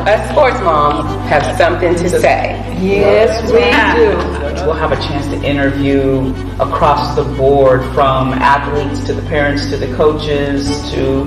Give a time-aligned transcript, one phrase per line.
[0.00, 2.56] And us sports moms have something to say.
[2.80, 3.60] Yes, we
[4.00, 4.64] do.
[4.64, 9.76] We'll have a chance to interview across the board from athletes to the parents to
[9.76, 11.22] the coaches to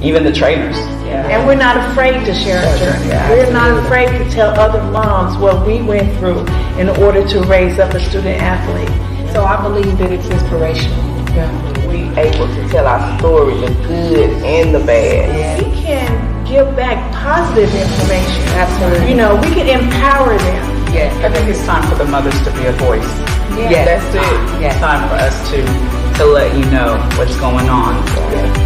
[0.00, 0.76] even the trainers.
[1.04, 1.26] Yeah.
[1.28, 3.08] And we're not afraid to share our journey.
[3.08, 6.46] Yeah, we're not afraid to tell other moms what we went through
[6.78, 9.32] in order to raise up a student athlete.
[9.32, 10.98] So I believe that it's inspirational.
[11.34, 11.88] Yeah.
[11.88, 15.36] We able to tell our story, the good and the bad.
[15.36, 15.68] Yeah.
[15.68, 16.93] We can give back
[17.24, 18.44] positive information.
[18.52, 19.08] Absolutely.
[19.08, 20.64] You know, we can empower them.
[20.92, 23.02] Yes, I think it's time for the mothers to be a voice.
[23.56, 23.86] Yeah, yes.
[23.88, 24.60] that's it.
[24.60, 24.74] Yes.
[24.74, 25.58] It's time for us to
[26.18, 27.96] to let you know what's going on.
[28.30, 28.63] Yes.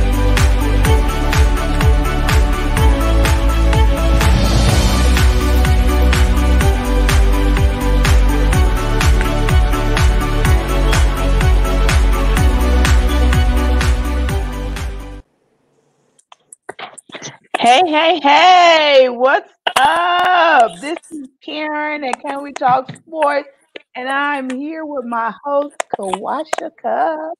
[17.89, 20.79] Hey, hey, what's up?
[20.79, 23.49] This is Karen and Can We Talk Sports?
[23.95, 27.33] And I'm here with my host, Kawashika.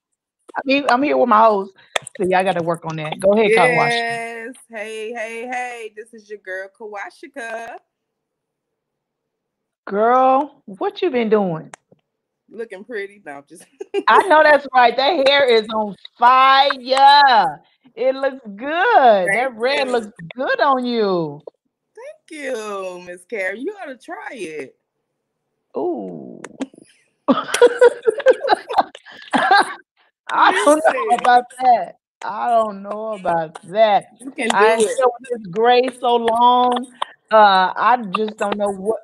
[0.57, 1.73] I mean, I'm here with my host.
[2.17, 3.21] So y'all got to work on that.
[3.21, 3.59] Go ahead, yes.
[3.59, 4.47] Kawashika.
[4.47, 4.55] Yes.
[4.71, 5.93] Hey, hey, hey.
[5.95, 7.77] This is your girl, Kawashika.
[9.87, 11.71] Girl, what you been doing?
[12.49, 13.21] Looking pretty.
[13.23, 13.67] No, just
[14.09, 14.97] I know that's right.
[14.97, 17.61] That hair is on fire.
[17.99, 19.27] It looks good.
[19.27, 19.93] Thank that red you.
[19.93, 21.43] looks good on you.
[21.97, 23.59] Thank you, Miss Carrie.
[23.59, 24.77] You ought to try it.
[25.77, 26.41] Ooh.
[30.31, 31.97] I don't know about that.
[32.23, 34.11] I don't know about that.
[34.21, 34.97] You can do I it.
[35.31, 36.87] this gray so long.
[37.33, 39.01] Uh, I just don't know what.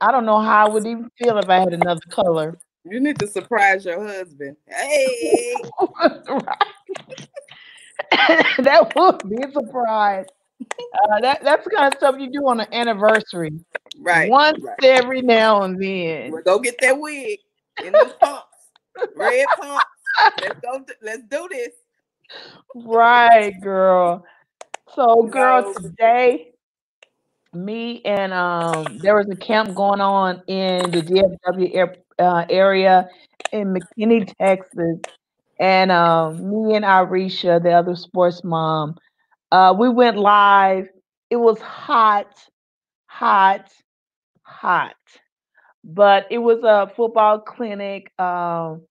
[0.00, 2.58] I don't know how I would even feel if I had another color.
[2.84, 4.56] You need to surprise your husband.
[4.66, 5.54] Hey.
[8.58, 10.26] that would be a surprise.
[10.60, 13.52] Uh, that that's the kind of stuff you do on an anniversary,
[13.98, 14.30] right?
[14.30, 14.84] Once right.
[14.84, 16.32] every now and then.
[16.32, 17.38] Well, go get that wig
[17.84, 18.46] in the pumps,
[19.16, 19.84] red pumps.
[20.40, 20.84] Let's go.
[21.02, 21.70] Let's do this.
[22.74, 24.24] Right, girl.
[24.94, 26.52] So, girl, today,
[27.52, 33.08] me and um, there was a camp going on in the DFW uh, area
[33.52, 35.00] in McKinney, Texas,
[35.58, 38.96] and um, me and Irisha, the other sports mom,
[39.52, 40.88] uh, we went live.
[41.30, 42.34] It was hot,
[43.06, 43.70] hot,
[44.42, 44.96] hot,
[45.84, 48.82] but it was a football clinic um,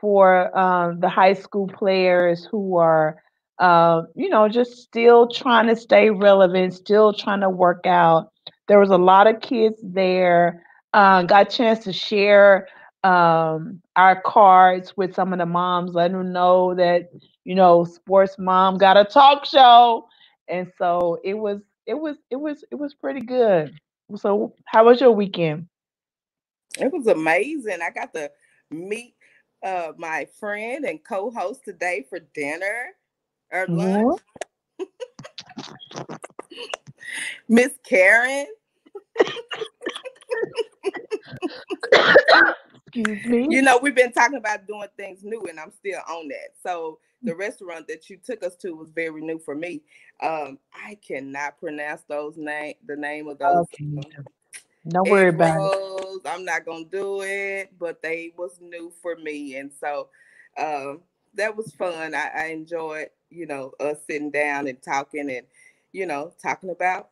[0.00, 3.22] for um, the high school players who are,
[3.58, 8.30] uh, you know, just still trying to stay relevant, still trying to work out.
[8.68, 10.62] There was a lot of kids there.
[10.94, 12.66] Uh, got a chance to share
[13.04, 17.10] um, our cards with some of the moms, letting them know that
[17.44, 20.06] you know, sports mom got a talk show,
[20.48, 23.74] and so it was, it was, it was, it was pretty good.
[24.16, 25.66] So, how was your weekend?
[26.78, 27.78] It was amazing.
[27.82, 28.30] I got to
[28.70, 29.14] meet
[29.64, 32.90] uh, my friend and co-host today for dinner
[33.52, 34.12] or lunch.
[37.48, 38.46] Miss Karen.
[42.94, 43.46] Excuse me.
[43.50, 46.50] You know, we've been talking about doing things new, and I'm still on that.
[46.62, 49.82] So the restaurant that you took us to was very new for me.
[50.22, 53.66] Um, I cannot pronounce those name the name of those.
[53.74, 54.08] Okay.
[54.88, 56.20] Don't worry about it.
[56.26, 60.08] I'm not gonna do it, but they was new for me, and so
[60.58, 61.00] um,
[61.34, 62.14] that was fun.
[62.14, 65.46] I, I enjoyed, you know, us sitting down and talking, and
[65.92, 67.10] you know, talking about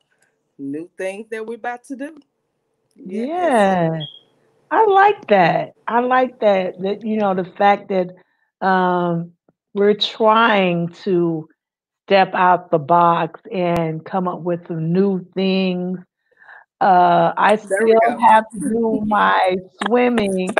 [0.58, 2.18] new things that we're about to do.
[2.96, 3.28] Yes.
[3.28, 4.00] Yeah.
[4.70, 5.74] I like that.
[5.86, 6.80] I like that.
[6.80, 8.10] That you know the fact that
[8.66, 9.32] um,
[9.74, 11.48] we're trying to
[12.06, 15.98] step out the box and come up with some new things.
[16.80, 19.56] Uh, I still have to do my
[19.86, 20.50] swimming.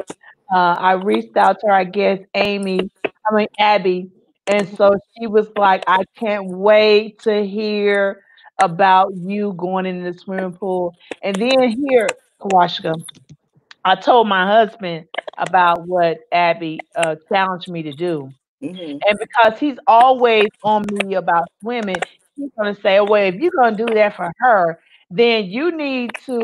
[0.53, 4.11] Uh, I reached out to her, I guess Amy, I mean Abby,
[4.47, 8.25] and so she was like, "I can't wait to hear
[8.61, 12.09] about you going in the swimming pool." And then here,
[12.41, 12.95] Kawashika,
[13.85, 15.07] I told my husband
[15.39, 18.31] about what Abby uh, challenged me to do.
[18.63, 18.99] Mm-hmm.
[19.07, 21.97] And because he's always on me about swimming,
[22.37, 24.79] he's going to say, oh, well, if you're going to do that for her,
[25.11, 26.39] then you need to.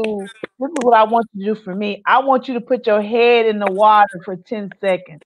[0.58, 2.02] This is what I want you to do for me.
[2.06, 5.22] I want you to put your head in the water for 10 seconds.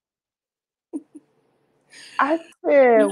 [2.19, 3.09] I said,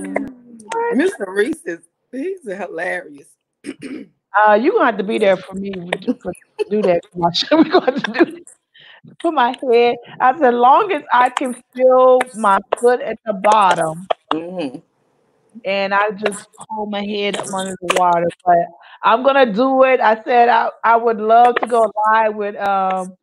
[0.95, 1.27] Mr.
[1.29, 1.81] Reese is
[2.13, 3.29] he's hilarious.
[3.65, 6.15] uh, you're gonna have to be there for me to
[6.69, 7.01] do that.
[7.51, 8.45] We're going to do
[9.21, 14.07] put my head as long as I can feel my foot at the bottom.
[14.33, 14.79] Mm-hmm.
[15.65, 18.29] and I just hold my head up under the water.
[18.45, 18.59] But
[19.03, 20.01] I'm gonna do it.
[20.01, 23.17] I said I, I would love to go live with um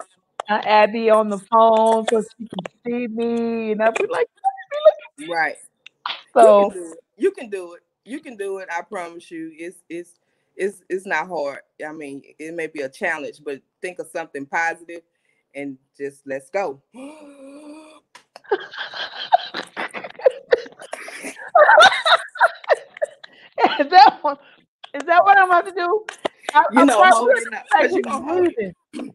[0.50, 4.28] uh, Abby on the phone so she can see me, and I'll be like,
[5.30, 5.56] right.
[6.34, 7.00] So you can do it.
[7.18, 7.82] You can do it.
[8.04, 8.70] You can do it.
[8.72, 9.52] I promise you.
[9.58, 10.20] It's it's
[10.56, 11.60] it's it's not hard.
[11.86, 15.02] I mean, it may be a challenge, but think of something positive
[15.56, 16.82] and just let's go.
[16.94, 17.02] is
[23.90, 24.40] that what
[24.94, 26.06] is that what I'm about to do?
[26.54, 27.62] I, you I'm know, hold your nose.
[27.92, 28.54] You're gonna hold,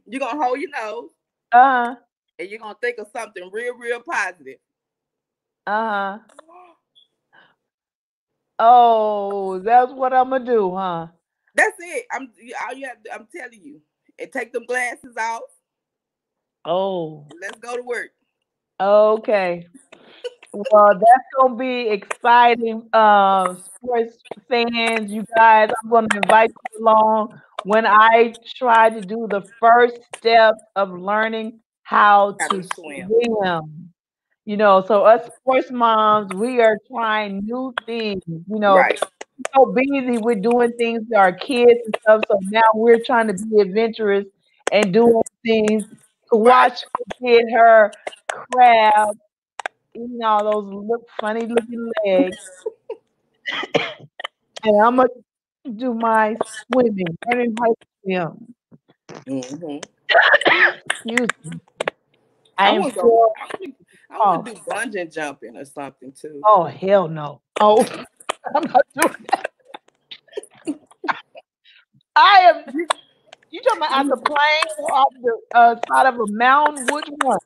[0.07, 1.11] you're gonna hold your nose.
[1.53, 1.95] Uh-huh.
[2.39, 4.57] And you're gonna think of something real, real positive.
[5.67, 6.19] Uh-huh.
[8.59, 11.07] Oh, that's what I'm gonna do, huh?
[11.55, 12.07] That's it.
[12.13, 12.31] I'm
[12.67, 13.81] all you have to, I'm telling you.
[14.19, 15.41] And take them glasses off.
[16.71, 17.27] Oh.
[17.43, 18.11] Let's go to work.
[18.81, 19.67] Okay.
[20.53, 22.89] well, that's gonna be exciting.
[22.93, 29.27] Uh, sports fans, you guys, I'm gonna invite you along when I try to do
[29.29, 33.09] the first step of learning how, to, swim.
[33.09, 33.93] swim.
[34.45, 38.23] You know, so us sports moms, we are trying new things.
[38.29, 38.99] You know, right.
[39.57, 42.23] so busy with doing things to our kids and stuff.
[42.29, 44.27] So now we're trying to be adventurous
[44.71, 45.85] and doing things
[46.33, 46.85] to watch
[47.23, 47.93] get her
[48.29, 49.17] crab
[49.95, 52.37] eating all those look funny looking legs.
[54.65, 55.09] and I'm gonna
[55.77, 56.37] do my
[56.73, 58.55] swimming, learning how to swim.
[59.27, 59.79] Mm-hmm.
[60.87, 61.61] Excuse me.
[62.59, 63.01] I, I want to
[64.13, 64.43] oh.
[64.43, 66.41] do bungee jumping or something too.
[66.45, 67.41] Oh hell no!
[67.59, 67.83] Oh,
[68.55, 69.51] I'm not doing that.
[72.17, 72.87] I am.
[73.51, 76.87] You talking about on the plane or off the uh, side of a mountain?
[76.95, 77.39] Which one?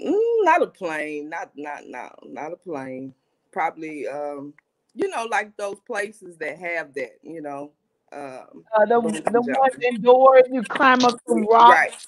[0.00, 1.28] Mm, not a plane.
[1.28, 2.10] Not not no.
[2.24, 3.14] Not a plane.
[3.52, 4.54] Probably um
[4.94, 7.70] you know, like those places that have that, you know.
[8.12, 11.70] Um, uh, the the ones indoors, you climb up the rocks.
[11.70, 12.06] Right.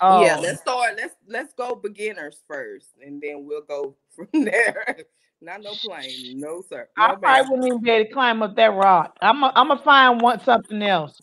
[0.00, 0.22] Oh.
[0.22, 0.94] Yeah, let's start.
[0.96, 4.98] Let's let's go beginners first, and then we'll go from there.
[5.40, 6.88] Not no plane, no sir.
[6.98, 9.16] No I probably wouldn't even be able to climb up that rock.
[9.22, 11.20] I'm a, I'm gonna find one something else.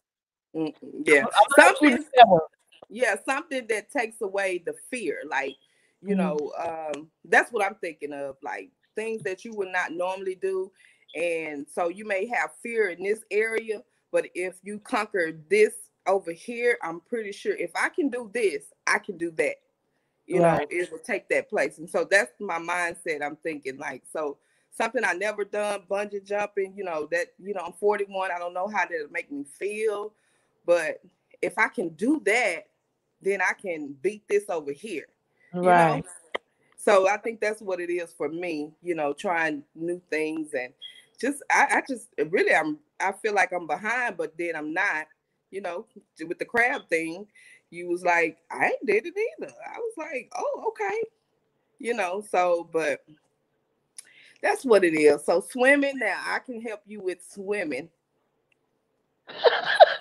[0.56, 0.74] Mm
[1.06, 1.25] Yeah,
[1.57, 2.06] something.
[2.90, 5.22] Yeah, something that takes away the fear.
[5.30, 5.56] Like
[6.02, 8.38] you mm know, um, that's what I'm thinking of.
[8.44, 10.72] Like things that you would not normally do.
[11.16, 13.81] And so you may have fear in this area,
[14.12, 15.74] but if you conquer this
[16.07, 19.56] over here, I'm pretty sure if I can do this, I can do that.
[20.28, 20.60] You right.
[20.60, 21.78] know, it will take that place.
[21.78, 23.24] And so that's my mindset.
[23.24, 24.38] I'm thinking like, so
[24.72, 28.31] something I never done, bungee jumping, you know, that, you know, I'm 41.
[28.31, 30.13] I don't know how that'll make me feel,
[30.65, 31.01] but
[31.41, 32.67] if I can do that,
[33.21, 35.06] then I can beat this over here.
[35.53, 36.03] Right.
[36.03, 36.09] Know?
[36.77, 40.71] So I think that's what it is for me, you know, trying new things and
[41.19, 45.07] just I, I just really I'm I feel like I'm behind, but then I'm not,
[45.49, 45.87] you know,
[46.28, 47.25] with the crab thing,
[47.71, 49.51] you was like, I ain't did it either.
[49.51, 51.01] I was like, oh, okay.
[51.80, 53.04] You know, so but
[54.42, 55.25] that's what it is.
[55.25, 57.90] So swimming now, I can help you with swimming.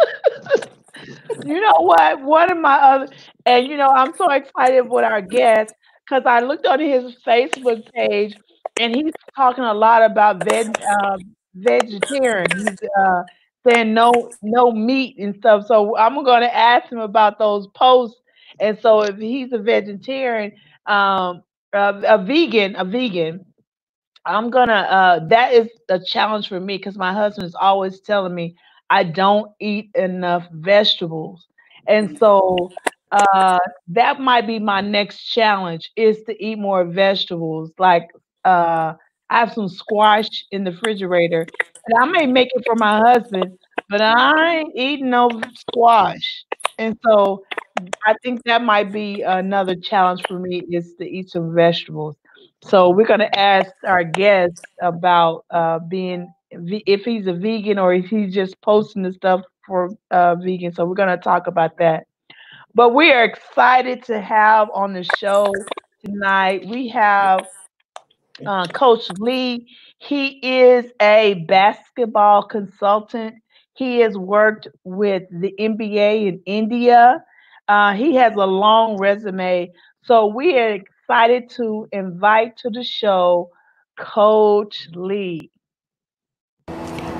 [1.45, 2.23] you know what?
[2.23, 3.09] One of my other,
[3.47, 5.75] and you know, I'm so excited with our guest
[6.07, 8.37] because I looked on his Facebook page
[8.79, 11.19] and he's talking a lot about veg, uh,
[11.55, 12.53] vegetarian.
[12.57, 13.23] He's uh,
[13.67, 15.67] saying no no meat and stuff.
[15.67, 18.21] So I'm going to ask him about those posts.
[18.61, 20.53] And so if he's a vegetarian,
[20.87, 21.43] um,
[21.75, 23.45] a, a vegan, a vegan,
[24.27, 24.73] I'm gonna.
[24.75, 28.57] Uh, that is a challenge for me because my husband is always telling me
[28.95, 31.49] I don't eat enough vegetables,
[31.89, 32.71] and so
[33.11, 33.59] uh,
[33.89, 37.73] that might be my next challenge is to eat more vegetables.
[37.77, 38.09] Like
[38.45, 38.95] uh,
[39.31, 41.45] I have some squash in the refrigerator,
[41.87, 43.59] and I may make it for my husband,
[43.91, 46.45] but I ain't eating no squash.
[46.79, 47.43] And so
[48.07, 52.15] I think that might be another challenge for me is to eat some vegetables.
[52.63, 56.33] So we're going to ask our guests about uh, being
[56.87, 60.73] if he's a vegan or if he's just posting the stuff for uh, vegan.
[60.73, 62.07] So we're going to talk about that.
[62.75, 65.53] But we are excited to have on the show
[66.05, 66.67] tonight.
[66.67, 67.47] We have
[68.45, 69.69] uh, Coach Lee.
[69.99, 73.37] He is a basketball consultant.
[73.75, 77.25] He has worked with the NBA in India.
[77.69, 79.73] Uh, he has a long resume.
[80.03, 83.51] So we are excited to invite to the show
[83.97, 85.51] Coach Lee.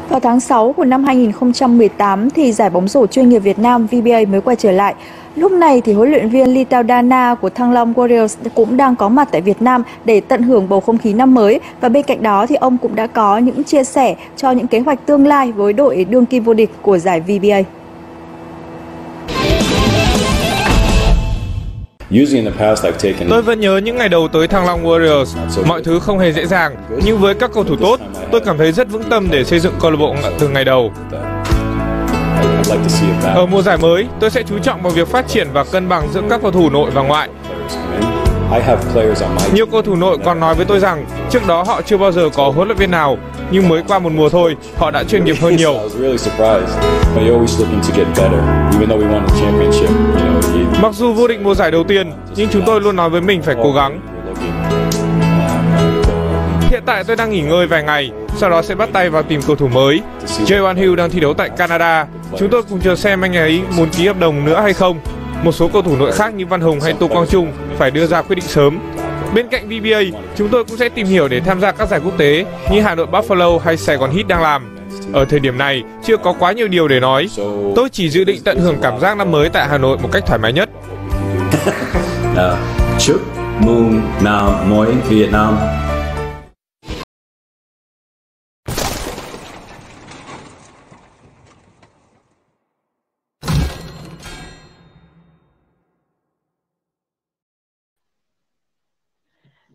[0.09, 4.21] Vào tháng 6 của năm 2018 thì giải bóng rổ chuyên nghiệp Việt Nam VBA
[4.31, 4.95] mới quay trở lại
[5.37, 9.09] Lúc này thì huấn luyện viên Litao Dana của Thăng Long Warriors cũng đang có
[9.09, 12.23] mặt tại Việt Nam để tận hưởng bầu không khí năm mới và bên cạnh
[12.23, 15.53] đó thì ông cũng đã có những chia sẻ cho những kế hoạch tương lai
[15.53, 17.84] với đội đương kim vô địch của giải VBA.
[23.31, 25.25] Tôi vẫn nhớ những ngày đầu tới Thăng Long Warriors.
[25.67, 28.01] Mọi thứ không hề dễ dàng, nhưng với các cầu thủ tốt,
[28.33, 30.93] tôi cảm thấy rất vững tâm để xây dựng câu lạc bộ từ ngày đầu.
[33.35, 36.09] Ở mùa giải mới, tôi sẽ chú trọng vào việc phát triển và cân bằng
[36.15, 37.29] giữa các cầu thủ nội và ngoại.
[39.55, 42.29] Nhiều cầu thủ nội còn nói với tôi rằng trước đó họ chưa bao giờ
[42.35, 43.19] có huấn luyện viên nào,
[43.51, 45.75] nhưng mới qua một mùa thôi, họ đã chuyên nghiệp hơn nhiều.
[50.85, 53.43] Mặc dù vô địch mùa giải đầu tiên, nhưng chúng tôi luôn nói với mình
[53.43, 54.01] phải cố gắng.
[56.71, 59.41] Hiện tại tôi đang nghỉ ngơi vài ngày, sau đó sẽ bắt tay vào tìm
[59.47, 60.01] cầu thủ mới.
[60.27, 62.07] Jaywan Hill đang thi đấu tại Canada.
[62.39, 65.01] Chúng tôi cùng chờ xem anh ấy muốn ký hợp đồng nữa hay không.
[65.43, 68.07] Một số cầu thủ nội khác như Văn Hùng hay Tô Quang Trung phải đưa
[68.07, 68.79] ra quyết định sớm.
[69.35, 72.19] Bên cạnh VBA, chúng tôi cũng sẽ tìm hiểu để tham gia các giải quốc
[72.19, 74.74] tế như Hà Nội Buffalo hay Sài Gòn Heat đang làm.
[75.13, 77.29] Ở thời điểm này, chưa có quá nhiều điều để nói.
[77.77, 80.23] Tôi chỉ dự định tận hưởng cảm giác năm mới tại Hà Nội một cách
[80.27, 80.71] thoải mái nhất.
[82.99, 83.21] chúc
[83.61, 85.57] mừng năm mới Việt Nam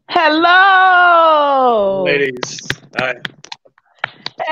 [0.08, 2.68] Hello, ladies.
[3.00, 3.14] Hi.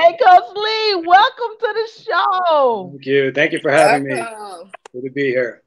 [0.08, 2.88] Hey, Coach Lee, welcome to the show.
[2.92, 3.30] Thank you.
[3.30, 4.14] Thank you for having me.
[4.94, 5.62] Good to be here.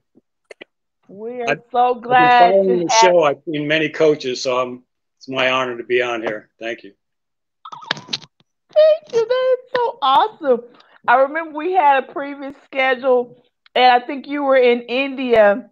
[1.08, 2.46] We are I, so glad.
[2.46, 3.22] I've been following the show.
[3.22, 4.82] I've seen many coaches, so I'm,
[5.18, 6.50] it's my honor to be on here.
[6.60, 6.94] Thank you.
[7.94, 9.28] Thank you.
[9.28, 10.62] That is so awesome.
[11.08, 13.44] I remember we had a previous schedule,
[13.76, 15.70] and I think you were in India,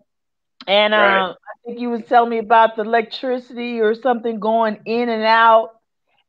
[0.68, 1.22] and right.
[1.22, 5.24] um, I think you was telling me about the electricity or something going in and
[5.24, 5.79] out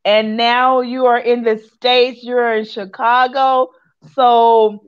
[0.05, 3.71] and now you are in the states you're in chicago.
[4.15, 4.83] So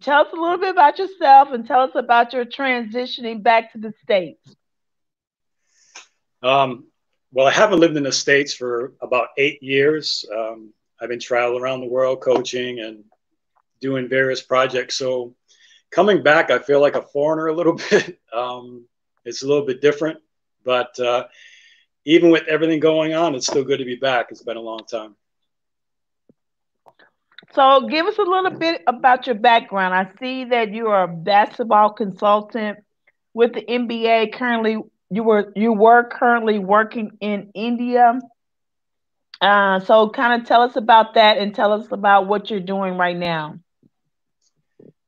[0.00, 3.78] tell us a little bit about yourself and tell us about your transitioning back to
[3.78, 4.54] the states.
[6.42, 6.84] Um,
[7.32, 10.24] well i haven't lived in the states for about eight years.
[10.34, 13.04] Um, i've been traveling around the world coaching and
[13.80, 14.96] doing various projects.
[14.96, 15.34] So
[15.90, 18.18] coming back i feel like a foreigner a little bit.
[18.32, 18.86] Um,
[19.24, 20.18] it's a little bit different
[20.64, 21.24] but uh,
[22.04, 24.26] even with everything going on, it's still good to be back.
[24.30, 25.14] It's been a long time.
[27.54, 29.94] So, give us a little bit about your background.
[29.94, 32.78] I see that you are a basketball consultant
[33.32, 34.32] with the NBA.
[34.32, 34.78] Currently,
[35.10, 38.18] you were you were currently working in India.
[39.40, 42.96] Uh, so, kind of tell us about that and tell us about what you're doing
[42.96, 43.58] right now.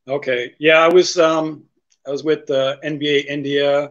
[0.06, 0.54] Okay.
[0.58, 1.64] Yeah, I was um,
[2.06, 3.90] I was with the NBA India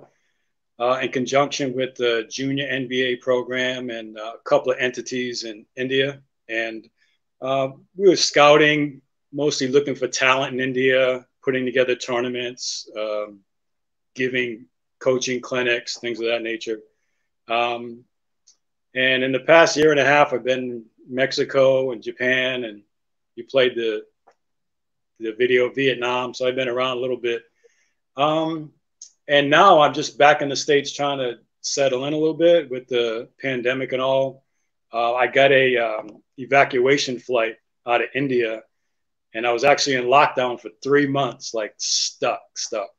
[0.80, 6.22] uh, in conjunction with the junior NBA program and a couple of entities in India.
[6.50, 6.88] And
[7.42, 9.02] uh, we were scouting,
[9.32, 13.40] mostly looking for talent in India, putting together tournaments, um,
[14.16, 14.66] giving
[15.00, 16.80] coaching clinics, things of that nature.
[17.48, 18.04] Um,
[18.96, 22.82] and in the past year and a half, I've been in Mexico and Japan, and
[23.36, 24.04] you played the
[25.20, 27.44] the video Vietnam, so I've been around a little bit.
[28.18, 28.74] Um,
[29.28, 32.70] and now I'm just back in the states trying to settle in a little bit
[32.70, 34.44] with the pandemic and all.
[34.94, 37.56] Uh, I got a um, evacuation flight
[37.88, 38.62] out of India,
[39.34, 42.90] and I was actually in lockdown for three months, like stuck, stuck.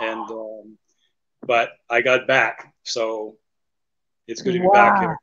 [0.00, 0.78] And um,
[1.46, 3.36] but I got back, so
[4.26, 4.72] it's good to be wow.
[4.72, 5.18] back here.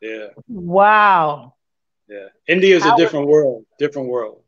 [0.00, 0.28] Yeah.
[0.46, 1.54] Wow.
[2.08, 4.42] Yeah, India is a different world, different world.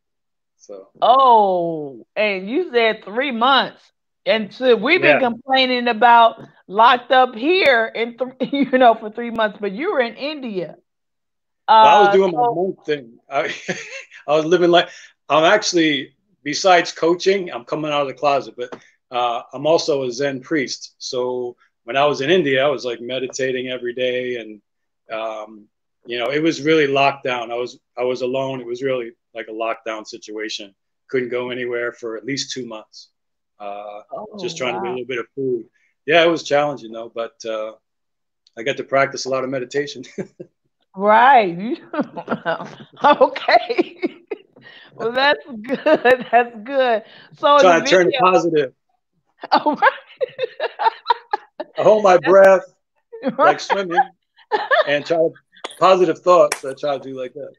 [0.59, 0.89] So.
[1.01, 3.81] Oh, and you said three months.
[4.29, 5.31] And so we've been yeah.
[5.31, 10.01] complaining about locked up here in th- you know for three months, but you were
[10.01, 10.77] in India.
[11.67, 13.19] Uh, well, I was doing so- my own thing.
[13.31, 13.55] I,
[14.29, 14.91] I was living like
[15.31, 18.79] I'm actually besides coaching, I'm coming out of the closet, but
[19.11, 20.95] uh, I'm also a Zen priest.
[20.99, 24.61] So when I was in India, I was like meditating every day, and
[25.11, 25.69] um,
[26.05, 27.51] you know, it was really locked down.
[27.51, 28.61] I was I was alone.
[28.61, 30.75] It was really like a lockdown situation.
[31.09, 33.09] Couldn't go anywhere for at least two months
[33.61, 34.81] uh, oh, just trying wow.
[34.81, 35.65] to get a little bit of food.
[36.07, 37.73] Yeah, it was challenging though, but uh,
[38.57, 40.05] I got to practice a lot of meditation.
[40.97, 41.79] right.
[43.05, 44.01] okay.
[44.95, 46.27] well, that's good.
[46.33, 47.03] That's good.
[47.39, 48.73] So trying to turn it positive.
[49.53, 49.93] Oh, right.
[51.79, 52.63] I hold my breath
[53.23, 53.39] right.
[53.39, 54.01] like swimming
[54.87, 55.31] and try to,
[55.79, 56.65] positive thoughts.
[56.65, 57.53] I try to do like that.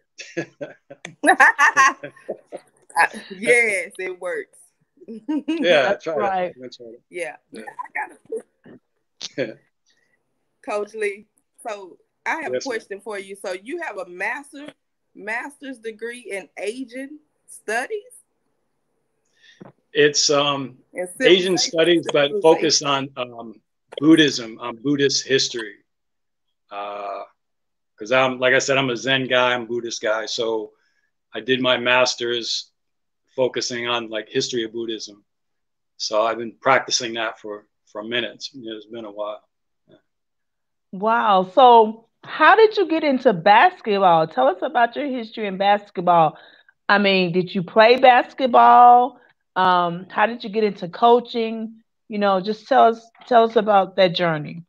[3.29, 4.57] yes, it works.
[5.47, 6.53] yeah, try right.
[6.59, 6.73] that.
[6.73, 7.01] Try that.
[7.09, 7.35] Yeah.
[7.51, 7.61] Yeah.
[7.61, 8.07] I
[9.37, 9.57] got a
[10.65, 11.25] Coach Lee.
[11.67, 12.77] So I have Yes, a ma'am.
[12.77, 13.35] question for you.
[13.35, 14.67] So you have a master
[15.15, 18.23] master's degree in Asian studies?
[19.93, 20.77] It's um
[21.19, 22.41] Asian studies, but civilization?
[22.41, 23.61] focus on um,
[23.99, 25.75] Buddhism, on Buddhist history.
[26.69, 30.25] Because I'm, like I said, I'm a Zen guy, I'm a Buddhist guy.
[30.25, 30.71] So
[31.33, 32.68] I did my master's
[33.39, 35.24] focusing on like history of Buddhism.
[35.96, 38.51] So I've been practicing that for for minutes.
[38.53, 39.41] It's, been a while.
[40.91, 41.50] Wow.
[41.55, 44.27] So, how did you get into basketball?
[44.27, 46.38] Tell us about your history in basketball.
[46.89, 49.22] I mean, did you play basketball?
[49.55, 51.81] Um, how did you get into coaching?
[52.10, 54.63] You know, just tell us tell us about that journey.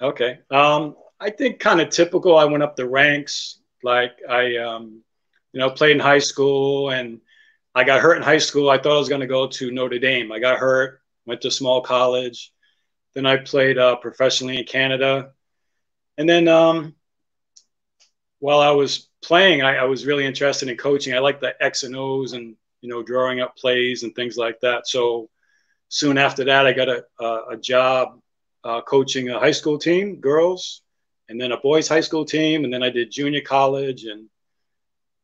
[0.00, 0.38] Okay.
[0.50, 2.38] Um, I think kind of typical.
[2.38, 3.58] I went up the ranks.
[3.82, 5.02] Like I, um,
[5.52, 7.20] you know, played in high school, and
[7.74, 8.68] I got hurt in high school.
[8.68, 10.30] I thought I was going to go to Notre Dame.
[10.32, 11.00] I got hurt.
[11.26, 12.52] Went to small college.
[13.14, 15.32] Then I played uh, professionally in Canada,
[16.18, 16.94] and then um,
[18.38, 21.14] while I was playing, I, I was really interested in coaching.
[21.14, 24.58] I like the X and O's and you know drawing up plays and things like
[24.60, 24.88] that.
[24.88, 25.28] So
[25.88, 28.18] soon after that, I got a, a, a job
[28.64, 30.82] uh, coaching a high school team, girls,
[31.28, 34.28] and then a boys' high school team, and then I did junior college and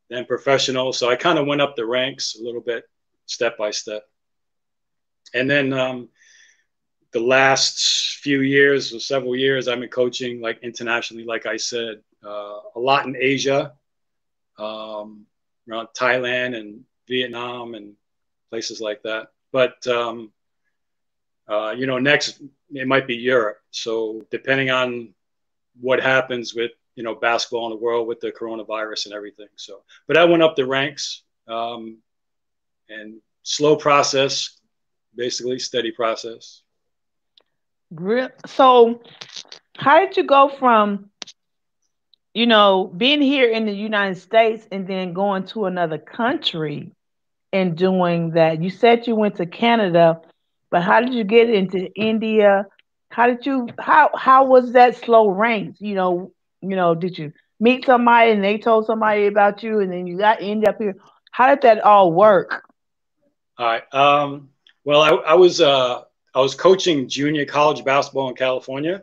[0.09, 0.93] then professional.
[0.93, 2.85] So I kind of went up the ranks a little bit,
[3.27, 4.05] step by step.
[5.35, 6.09] And then um,
[7.13, 12.01] the last few years or several years, I've been coaching like internationally, like I said,
[12.25, 13.75] uh, a lot in Asia,
[14.59, 15.27] um,
[15.69, 17.95] around Thailand and Vietnam and
[18.51, 19.29] places like that.
[19.53, 20.33] But um,
[21.49, 22.41] uh, you know, next
[22.73, 23.59] it might be Europe.
[23.71, 25.15] So depending on
[25.81, 29.47] what happens with you know basketball in the world with the coronavirus and everything.
[29.55, 31.99] So, but I went up the ranks um,
[32.89, 34.59] and slow process,
[35.15, 36.63] basically steady process.
[38.47, 39.01] So,
[39.77, 41.11] how did you go from,
[42.35, 46.91] you know, being here in the United States and then going to another country
[47.53, 48.61] and doing that?
[48.61, 50.21] You said you went to Canada,
[50.69, 52.67] but how did you get into India?
[53.11, 55.81] How did you how how was that slow ranks?
[55.81, 59.93] You know, you know, did you meet somebody and they told somebody about you and
[59.93, 60.97] then you got ended up here?
[61.31, 62.63] How did that all work?
[63.59, 63.95] All right.
[63.95, 64.51] Um,
[64.85, 66.03] well, I, I was uh,
[66.35, 69.03] I was coaching junior college basketball in California,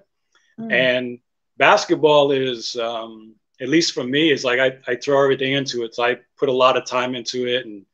[0.60, 0.72] Mm.
[0.72, 1.20] and
[1.58, 5.94] basketball is um, at least for me is like I, I throw everything into it.
[5.96, 7.86] So I put a lot of time into it and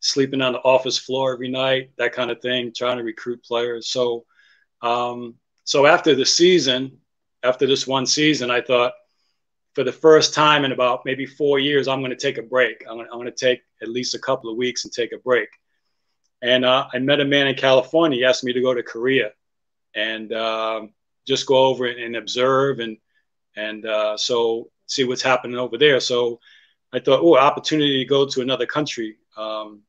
[0.00, 3.88] sleeping on the office floor every night, that kind of thing, trying to recruit players.
[3.88, 4.24] So
[4.82, 6.98] um, so after the season,
[7.42, 8.92] after this one season, I thought
[9.74, 12.84] for the first time in about maybe four years, I'm going to take a break.
[12.88, 15.12] I'm going, to, I'm going to take at least a couple of weeks and take
[15.12, 15.48] a break.
[16.42, 18.18] And uh, I met a man in California.
[18.18, 19.32] He asked me to go to Korea
[19.94, 20.92] and um,
[21.26, 22.96] just go over and, and observe and
[23.56, 26.00] and uh, so see what's happening over there.
[26.00, 26.40] So
[26.92, 29.82] I thought, oh, opportunity to go to another country, um,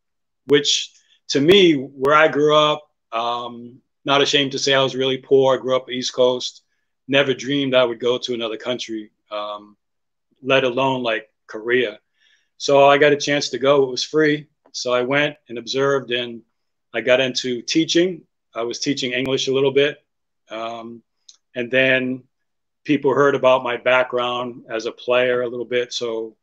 [0.45, 0.91] which
[1.29, 5.55] to me, where I grew up, um, not ashamed to say I was really poor.
[5.55, 6.63] I grew up East Coast.
[7.07, 9.77] Never dreamed I would go to another country, um,
[10.43, 11.99] let alone like Korea.
[12.57, 13.83] So I got a chance to go.
[13.83, 14.47] It was free.
[14.71, 16.41] So I went and observed, and
[16.93, 18.21] I got into teaching.
[18.53, 20.03] I was teaching English a little bit,
[20.49, 21.01] um,
[21.55, 22.23] and then
[22.83, 25.93] people heard about my background as a player a little bit.
[25.93, 26.35] So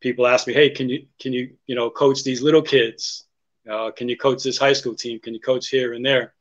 [0.00, 3.24] people asked me, "Hey, can you can you you know coach these little kids?
[3.68, 5.18] Uh, can you coach this high school team?
[5.20, 6.34] Can you coach here and there?"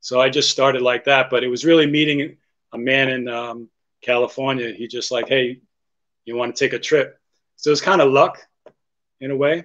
[0.00, 1.30] So I just started like that.
[1.30, 2.36] But it was really meeting
[2.72, 3.68] a man in um,
[4.02, 4.72] California.
[4.72, 5.60] He just like, "Hey,
[6.24, 7.18] you want to take a trip?"
[7.56, 8.38] So it's kind of luck
[9.20, 9.64] in a way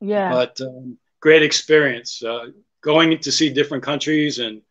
[0.00, 0.30] Yeah.
[0.30, 2.46] but um, great experience uh,
[2.82, 4.62] going to see different countries and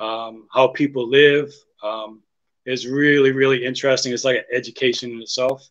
[0.00, 2.22] um, how people live um,
[2.66, 5.68] is really really interesting it's like an education in itself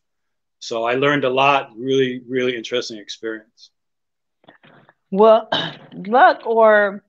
[0.60, 3.72] so i learned a lot really really interesting experience
[5.12, 5.50] Well,
[5.94, 7.04] luck or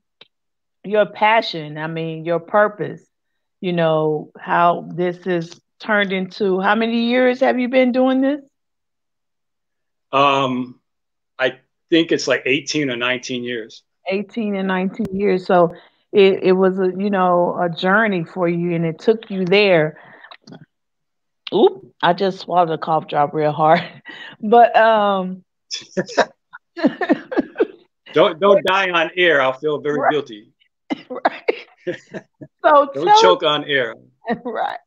[0.85, 3.08] your passion, I mean, your purpose,
[3.61, 8.41] you know, how this is turned into how many years have you been doing this?
[10.13, 10.81] um,
[11.39, 11.53] i
[11.91, 15.47] think it's like 18 or 19 years 18 and 19 years.
[15.47, 15.75] So
[16.13, 19.99] it, it was a, you know, a journey for you and it took you there.
[21.55, 23.83] Oop, I just swallowed a cough drop real hard.
[24.43, 25.45] But um
[28.13, 30.11] don't don't die on air i'll feel very Right.
[30.11, 30.53] guilty
[31.11, 31.68] right.
[32.65, 33.95] So don't tell choke on air
[34.45, 34.79] right.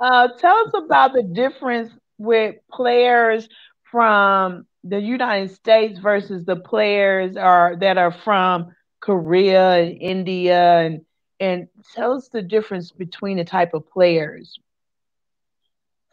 [0.00, 3.48] Uh, tell us about the difference with players
[3.90, 11.04] from the United States versus the players are that are from Korea and India and
[11.40, 14.58] and tell us the difference between the type of players.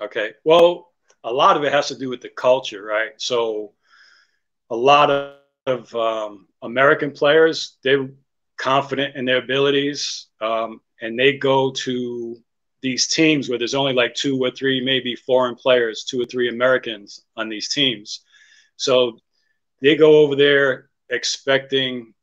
[0.01, 0.33] Okay.
[0.43, 0.91] Well,
[1.23, 3.11] a lot of it has to do with the culture, right?
[3.17, 3.73] So
[4.69, 5.33] a lot of,
[5.65, 8.09] of um, American players, they're
[8.57, 12.37] confident in their abilities um, and they go to
[12.81, 16.49] these teams where there's only like two or three, maybe foreign players, two or three
[16.49, 18.21] Americans on these teams.
[18.77, 19.17] So
[19.81, 22.13] they go over there expecting,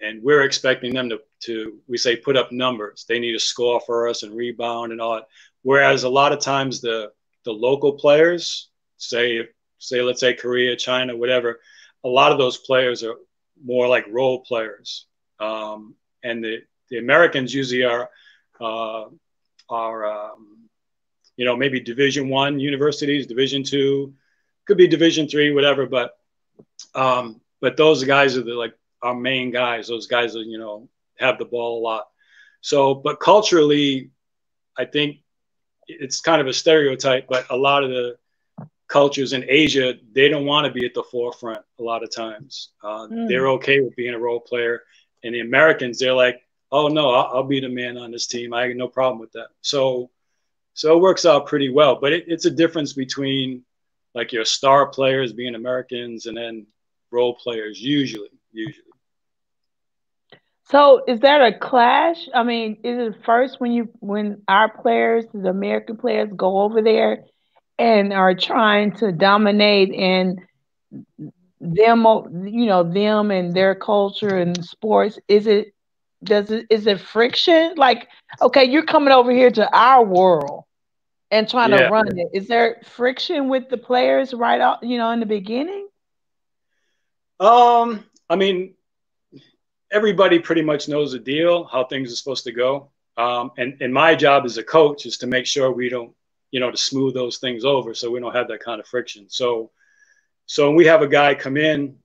[0.00, 3.04] and we're expecting them to, to we say, put up numbers.
[3.08, 5.26] They need to score for us and rebound and all that.
[5.62, 7.10] Whereas a lot of times the
[7.44, 11.60] the local players, say say let's say Korea, China, whatever,
[12.04, 13.16] a lot of those players are
[13.64, 15.06] more like role players,
[15.40, 18.10] um, and the the Americans usually are
[18.60, 19.06] uh,
[19.68, 20.68] are um,
[21.36, 24.14] you know maybe Division One universities, Division Two,
[24.66, 25.86] could be Division Three, whatever.
[25.86, 26.16] But
[26.94, 29.88] um, but those guys are the like our main guys.
[29.88, 32.08] Those guys are you know have the ball a lot.
[32.60, 34.10] So, but culturally,
[34.76, 35.18] I think
[35.86, 37.26] it's kind of a stereotype.
[37.28, 38.16] But a lot of the
[38.88, 42.70] cultures in Asia, they don't want to be at the forefront a lot of times.
[42.82, 43.28] Uh, mm.
[43.28, 44.82] They're okay with being a role player.
[45.24, 48.54] And the Americans, they're like, oh no, I'll, I'll, be the man on this team.
[48.54, 49.48] I have no problem with that.
[49.62, 50.10] So,
[50.74, 51.98] so it works out pretty well.
[52.00, 53.64] But it, it's a difference between
[54.14, 56.66] like your star players being Americans and then
[57.10, 58.84] role players usually, usually.
[60.70, 62.28] So is that a clash?
[62.34, 66.80] I mean, is it first when you when our players, the American players, go over
[66.80, 67.24] there
[67.78, 70.40] and are trying to dominate and
[71.64, 72.04] them,
[72.46, 75.18] you know, them and their culture and sports?
[75.28, 75.74] Is it
[76.22, 77.74] does it is it friction?
[77.76, 78.08] Like,
[78.40, 80.64] okay, you're coming over here to our world
[81.30, 81.84] and trying yeah.
[81.84, 82.28] to run it.
[82.32, 85.88] Is there friction with the players right out, you know, in the beginning?
[87.40, 88.74] Um, I mean,
[89.90, 92.90] everybody pretty much knows the deal, how things are supposed to go.
[93.16, 96.12] Um, and, and my job as a coach is to make sure we don't,
[96.50, 99.26] you know, to smooth those things over so we don't have that kind of friction.
[99.28, 99.70] So,
[100.46, 101.96] so we have a guy come in,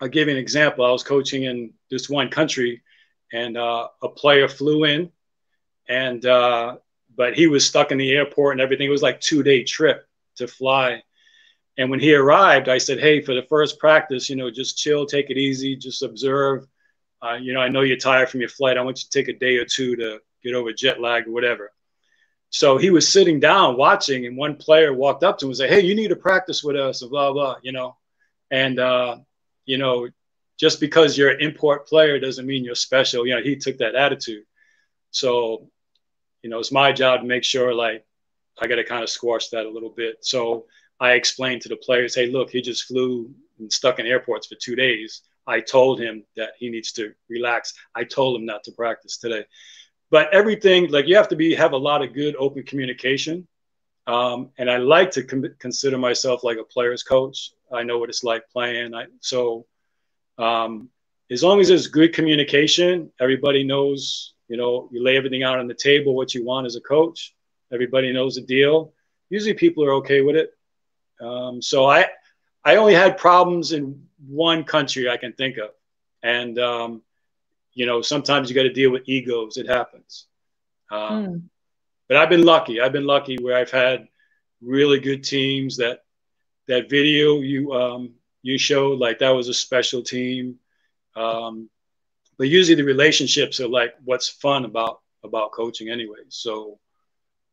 [0.00, 0.84] I'll give you an example.
[0.84, 2.82] I was coaching in this one country
[3.32, 5.10] and uh, a player flew in,
[5.88, 6.76] and uh,
[7.16, 8.88] but he was stuck in the airport and everything.
[8.88, 10.06] It was like two day trip
[10.36, 11.02] to fly.
[11.78, 15.06] And when he arrived, I said, "Hey, for the first practice, you know, just chill,
[15.06, 16.66] take it easy, just observe.
[17.22, 18.76] Uh, you know, I know you're tired from your flight.
[18.76, 21.32] I want you to take a day or two to get over jet lag or
[21.32, 21.72] whatever."
[22.52, 25.70] So he was sitting down watching, and one player walked up to him and said,
[25.70, 27.96] "Hey, you need to practice with us," and blah blah, you know.
[28.50, 29.16] And uh,
[29.64, 30.08] you know,
[30.58, 33.26] just because you're an import player doesn't mean you're special.
[33.26, 34.44] You know, he took that attitude.
[35.10, 35.70] So,
[36.42, 38.04] you know, it's my job to make sure like
[38.60, 40.18] I got to kind of squash that a little bit.
[40.20, 40.66] So
[41.00, 44.56] I explained to the players, hey, look, he just flew and stuck in airports for
[44.56, 45.22] two days.
[45.46, 47.74] I told him that he needs to relax.
[47.94, 49.44] I told him not to practice today.
[50.12, 53.48] But everything, like you have to be have a lot of good open communication.
[54.06, 57.52] Um, and I like to com- consider myself like a player's coach.
[57.72, 58.94] I know what it's like playing.
[58.94, 59.64] I, so
[60.38, 60.90] um,
[61.30, 65.66] as long as there's good communication, everybody knows, you know, you lay everything out on
[65.66, 67.34] the table, what you want as a coach.
[67.72, 68.92] Everybody knows the deal.
[69.30, 70.50] Usually people are okay with it.
[71.22, 72.06] Um, so I,
[72.64, 75.70] I only had problems in one country I can think of.
[76.22, 77.02] And, um,
[77.74, 79.56] you know, sometimes you got to deal with egos.
[79.56, 80.26] It happens.
[80.90, 81.42] Um, mm.
[82.08, 82.80] But I've been lucky.
[82.80, 84.08] I've been lucky where I've had
[84.60, 86.00] really good teams that
[86.68, 90.58] that video you um, you showed like that was a special team.
[91.16, 91.68] Um,
[92.38, 96.24] but usually the relationships are like what's fun about about coaching anyway.
[96.28, 96.78] So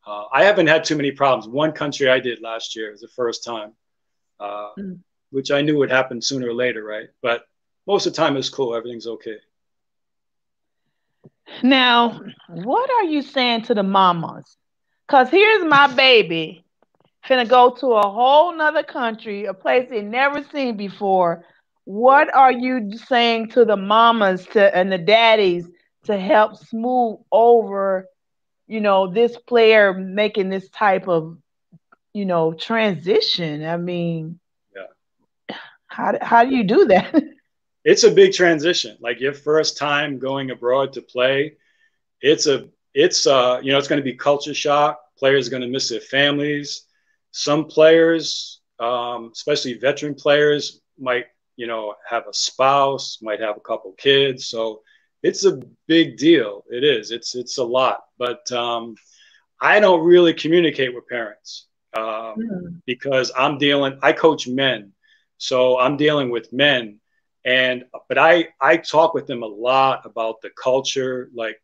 [0.05, 1.47] uh, I haven't had too many problems.
[1.47, 3.73] One country I did last year was the first time,
[4.39, 4.99] uh, mm.
[5.29, 7.09] which I knew would happen sooner or later, right?
[7.21, 7.45] But
[7.85, 8.75] most of the time it's cool.
[8.75, 9.37] Everything's okay.
[11.63, 14.57] Now, what are you saying to the mamas?
[15.07, 16.63] Because here's my baby
[17.27, 21.43] finna go to a whole nother country, a place they never seen before.
[21.85, 25.67] What are you saying to the mamas to and the daddies
[26.05, 28.07] to help smooth over,
[28.67, 31.37] you know, this player making this type of,
[32.13, 33.65] you know, transition?
[33.65, 34.39] I mean,
[34.75, 34.83] yeah.
[35.87, 37.23] How how do you do that?
[37.83, 38.97] It's a big transition.
[38.99, 41.57] Like your first time going abroad to play,
[42.21, 44.99] it's a it's uh you know it's going to be culture shock.
[45.17, 46.85] Players are going to miss their families
[47.31, 53.61] some players, um, especially veteran players, might you know have a spouse, might have a
[53.61, 54.81] couple kids, so
[55.21, 56.63] it's a big deal.
[56.69, 57.11] It is.
[57.11, 58.95] It's it's a lot, but um,
[59.61, 62.81] I don't really communicate with parents um, mm.
[62.85, 63.99] because I'm dealing.
[64.01, 64.93] I coach men,
[65.37, 66.99] so I'm dealing with men,
[67.45, 71.61] And but I I talk with them a lot about the culture, like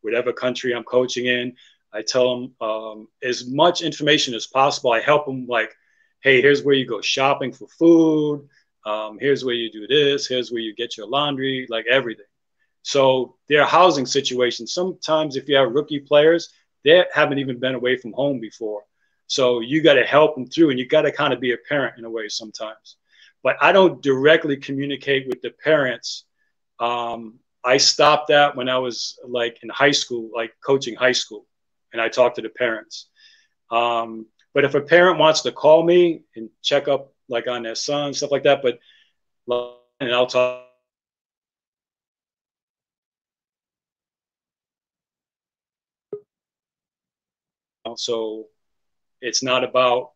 [0.00, 1.54] whatever country I'm coaching in.
[1.92, 4.92] I tell them um, as much information as possible.
[4.92, 5.74] I help them like,
[6.22, 8.48] hey, here's where you go shopping for food.
[8.84, 10.26] Um, here's where you do this.
[10.26, 12.26] Here's where you get your laundry, like everything.
[12.82, 14.66] So their housing situation.
[14.66, 16.50] Sometimes if you have rookie players,
[16.84, 18.82] they haven't even been away from home before.
[19.26, 21.58] So you got to help them through, and you got to kind of be a
[21.68, 22.96] parent in a way sometimes.
[23.42, 26.24] But I don't directly communicate with the parents.
[26.80, 31.46] Um, I stopped that when I was like in high school, like coaching high school,
[31.92, 33.08] and I talked to the parents.
[33.70, 37.74] Um, but if a parent wants to call me and check up like on their
[37.74, 38.78] son, stuff like that, but
[40.00, 40.64] and I'll talk
[47.96, 48.46] So
[49.20, 50.12] it's not about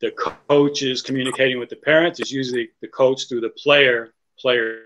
[0.00, 2.20] the coach is communicating with the parents.
[2.20, 4.84] It's usually the coach through the player, player.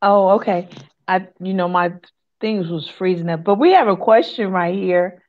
[0.00, 0.68] Oh, okay.
[1.06, 1.92] I, you know, my
[2.40, 5.22] things was freezing up, but we have a question right here.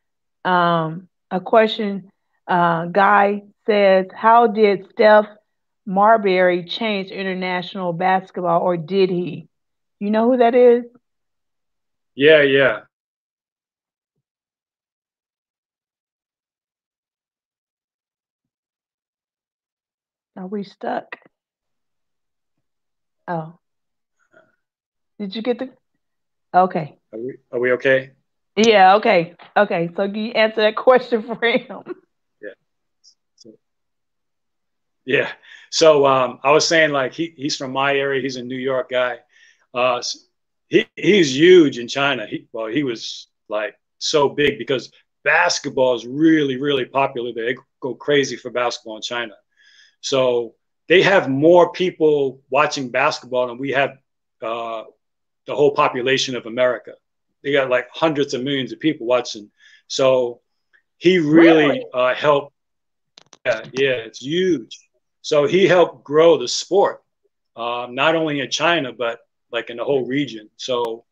[0.44, 2.10] Um, a question.
[2.48, 5.28] Uh, Guy says, "How did Steph
[5.86, 9.48] Marbury change international basketball, or did he?
[10.00, 10.86] You know who that is?"
[12.16, 12.82] Yeah, yeah.
[20.36, 21.06] Are we stuck?
[23.28, 23.58] Oh.
[25.20, 25.70] Did you get the?
[26.54, 26.98] Okay.
[27.14, 28.12] Are we, are we okay?
[28.56, 29.36] Yeah, okay.
[29.56, 29.90] Okay.
[29.96, 31.84] So can you answer that question for him?
[32.42, 32.50] Yeah.
[33.36, 33.52] So,
[35.06, 35.32] yeah.
[35.70, 38.22] So um, I was saying like he, he's from my area.
[38.22, 39.20] He's a New York guy.
[39.74, 40.02] Uh,
[40.68, 42.26] he, he's huge in China.
[42.26, 44.92] He, well, he was like so big because
[45.24, 47.32] basketball is really, really popular.
[47.34, 49.34] They go crazy for basketball in China.
[50.02, 50.56] So
[50.88, 53.92] they have more people watching basketball than we have
[54.42, 54.84] uh,
[55.48, 56.94] the whole population of America
[57.44, 59.52] they got like hundreds of millions of people watching.
[59.88, 60.42] So
[60.98, 61.86] he really, really?
[61.94, 62.54] Uh, helped.
[63.46, 64.80] Yeah, yeah, it's huge.
[65.24, 67.02] So he helped grow the sport,
[67.56, 69.20] um, not only in China but
[69.52, 70.50] like in the whole region.
[70.58, 71.06] So,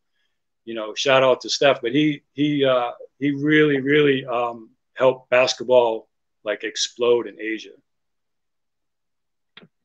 [0.65, 5.30] you know, shout out to Steph, but he he uh, he really really um, helped
[5.30, 6.10] basketball
[6.43, 7.71] like explode in Asia.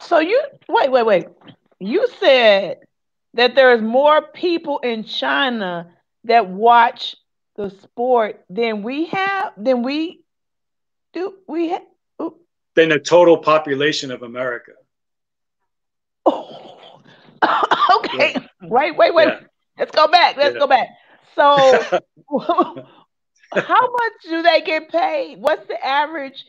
[0.00, 1.26] So you wait, wait, wait.
[1.78, 2.78] You said
[3.34, 5.92] that there's more people in China
[6.24, 7.14] that watch
[7.54, 10.24] the sport than we have, than we
[11.12, 11.34] do.
[11.46, 11.82] We have.
[12.76, 14.72] Than the total population of America.
[16.26, 17.00] Oh,
[17.96, 18.34] okay.
[18.34, 18.68] Yeah.
[18.68, 19.28] Wait, wait, wait.
[19.28, 19.40] Yeah.
[19.78, 20.36] Let's go back.
[20.36, 20.60] Let's yeah.
[20.60, 20.88] go back.
[21.34, 22.02] So,
[23.54, 25.40] how much do they get paid?
[25.40, 26.44] What's the average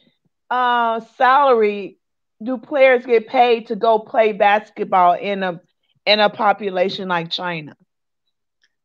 [0.50, 1.98] uh, salary
[2.44, 5.62] do players get paid to go play basketball in a
[6.06, 7.76] in a population like China?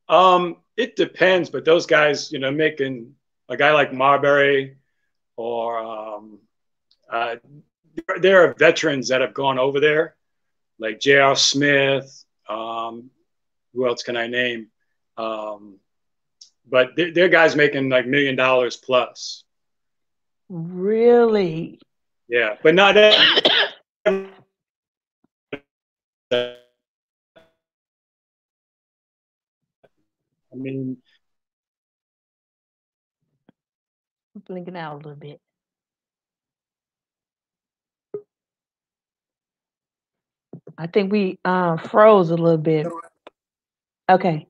[0.09, 3.15] Um, it depends, but those guys, you know, making
[3.49, 4.77] a guy like Marbury
[5.37, 6.39] or um,
[7.13, 7.37] uh,
[8.21, 10.17] there are veterans that have gone over there,
[10.79, 11.37] like J.R.
[11.37, 12.25] Smith.
[12.49, 13.11] Um,
[13.75, 14.69] who else can I name?
[15.17, 15.77] Um,
[16.69, 19.45] but they're, they're guys making like million dollars plus.
[20.49, 21.79] Really?
[22.29, 22.97] Yeah, but not.
[22.97, 24.25] I
[30.55, 30.97] mean,
[34.47, 35.41] blinking out a little bit.
[40.79, 42.87] I think we uh, froze a little bit.
[44.09, 44.47] Okay.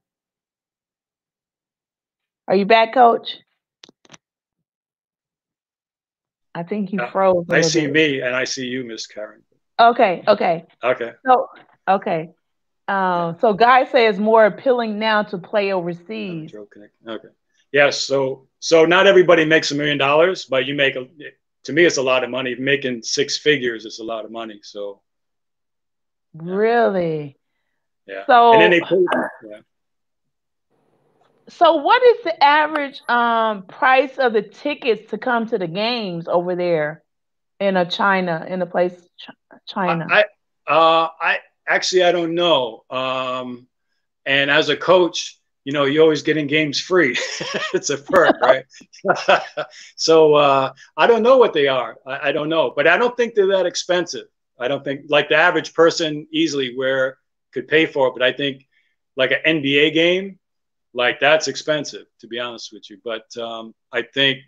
[2.48, 3.38] Are you back, Coach?
[6.54, 7.46] I think you uh, froze.
[7.50, 7.92] I see bit.
[7.92, 9.42] me and I see you, Miss Karen.
[9.78, 10.22] Okay.
[10.26, 10.64] Okay.
[10.82, 11.12] Okay.
[11.24, 11.48] So
[11.88, 12.30] okay.
[12.88, 16.54] Um, so guys say it's more appealing now to play overseas.
[16.54, 17.28] Okay.
[17.72, 18.00] Yes.
[18.00, 21.06] So so not everybody makes a million dollars, but you make a.
[21.64, 22.56] To me, it's a lot of money.
[22.56, 24.60] Making six figures is a lot of money.
[24.62, 25.00] So.
[26.34, 27.38] Really.
[28.06, 28.26] Yeah.
[28.26, 28.52] So.
[28.54, 29.60] And then they yeah.
[31.48, 36.26] So what is the average um, price of the tickets to come to the games
[36.28, 37.02] over there
[37.60, 38.94] in a China in a place
[39.66, 40.06] China?
[40.10, 40.24] I
[40.66, 42.84] uh, I actually, I don't know.
[42.90, 43.66] Um,
[44.26, 47.12] and as a coach, you know, you always get in games free.
[47.74, 48.64] it's a perk, right?
[49.96, 51.96] so uh, I don't know what they are.
[52.06, 54.26] I, I, don't know, but I don't think they're that expensive.
[54.58, 57.18] I don't think like the average person easily where
[57.52, 58.14] could pay for it.
[58.14, 58.66] But I think
[59.16, 60.38] like an NBA game,
[60.94, 62.98] like that's expensive to be honest with you.
[63.04, 64.38] But um, I think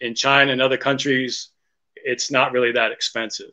[0.00, 1.50] in China and other countries,
[1.96, 3.52] it's not really that expensive.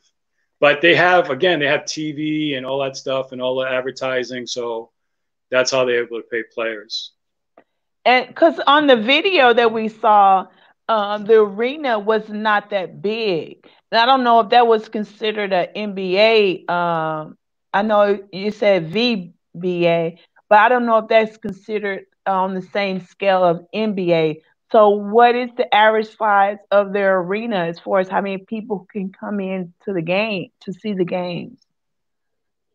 [0.59, 4.45] But they have again, they have TV and all that stuff and all the advertising,
[4.45, 4.91] so
[5.49, 7.13] that's how they're able to pay players.
[8.05, 10.47] And because on the video that we saw,
[10.87, 13.67] um, the arena was not that big.
[13.91, 16.65] I don't know if that was considered an NBA.
[16.69, 17.37] Um,
[17.73, 20.17] I know you said VBA,
[20.49, 24.41] but I don't know if that's considered on the same scale of NBA.
[24.71, 28.85] So, what is the average size of their arena as far as how many people
[28.91, 31.59] can come in to the game to see the games?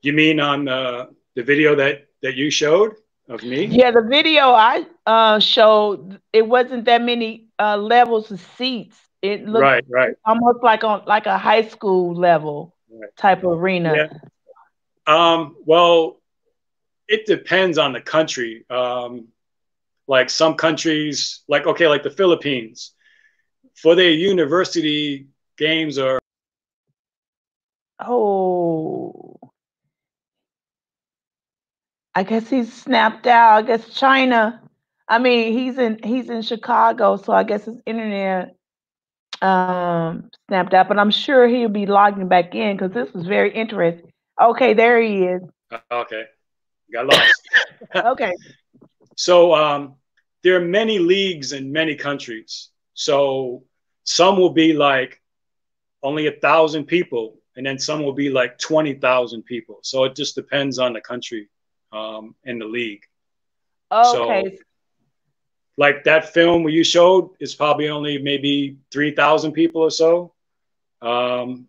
[0.03, 2.95] You mean on the the video that that you showed
[3.29, 3.79] of me?
[3.79, 9.06] Yeah, the video I uh, showed it wasn't that many uh, levels of seats.
[9.29, 13.09] It looked right, right, almost like on like a high school level right.
[13.17, 13.95] type of arena.
[13.97, 14.19] Yeah.
[15.07, 16.21] Um, well,
[17.09, 18.65] it depends on the country.
[18.71, 19.29] Um,
[20.09, 22.93] like some countries, like okay, like the Philippines,
[23.75, 26.19] for their university games are.
[27.99, 29.37] Oh.
[32.15, 33.59] I guess he's snapped out.
[33.59, 34.63] I guess China.
[35.09, 38.57] I mean, he's in he's in Chicago, so I guess his internet
[39.43, 40.89] um snapped out.
[40.89, 44.11] But I'm sure he'll be logging back in because this was very interesting.
[44.41, 45.43] Okay, there he is.
[45.91, 46.25] Okay,
[46.93, 47.49] got lost.
[47.95, 48.33] okay.
[49.17, 49.95] So um,
[50.43, 52.69] there are many leagues in many countries.
[52.95, 53.65] So
[54.05, 55.21] some will be like
[56.03, 59.79] only a thousand people, and then some will be like twenty thousand people.
[59.83, 61.49] So it just depends on the country
[61.93, 63.03] um, and the league.
[63.91, 64.45] Okay.
[64.45, 64.57] So,
[65.77, 70.33] like that film you showed is probably only maybe three thousand people or so.
[71.03, 71.69] Um,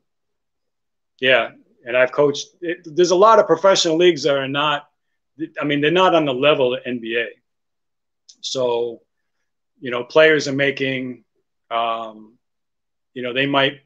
[1.19, 1.51] yeah,
[1.85, 2.47] and I've coached.
[2.61, 4.87] It, there's a lot of professional leagues that are not.
[5.59, 7.27] I mean, they're not on the level of NBA.
[8.41, 9.01] So,
[9.79, 11.23] you know, players are making,
[11.69, 12.37] um,
[13.13, 13.81] you know, they might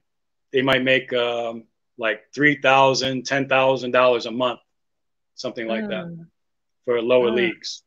[0.53, 1.65] they might make um,
[1.97, 4.59] like three thousand, ten thousand dollars a month,
[5.35, 5.89] something like mm.
[5.89, 6.27] that,
[6.85, 7.35] for lower mm.
[7.35, 7.81] leagues.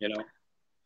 [0.00, 0.24] You know.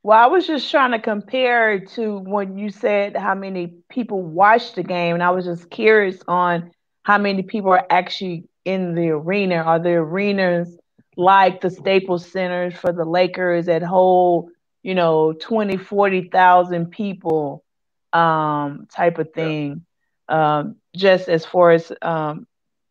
[0.03, 4.75] Well, I was just trying to compare to when you said how many people watched
[4.75, 6.73] the game, and I was just curious on
[7.05, 9.57] how many people are actually in the arena.
[9.57, 10.77] Are the arenas
[11.17, 14.51] like the Staples Centers for the Lakers that hold
[14.83, 17.65] you know 20 40,000 people
[18.13, 19.85] um type of thing
[20.29, 20.59] yeah.
[20.59, 22.47] um just as far as um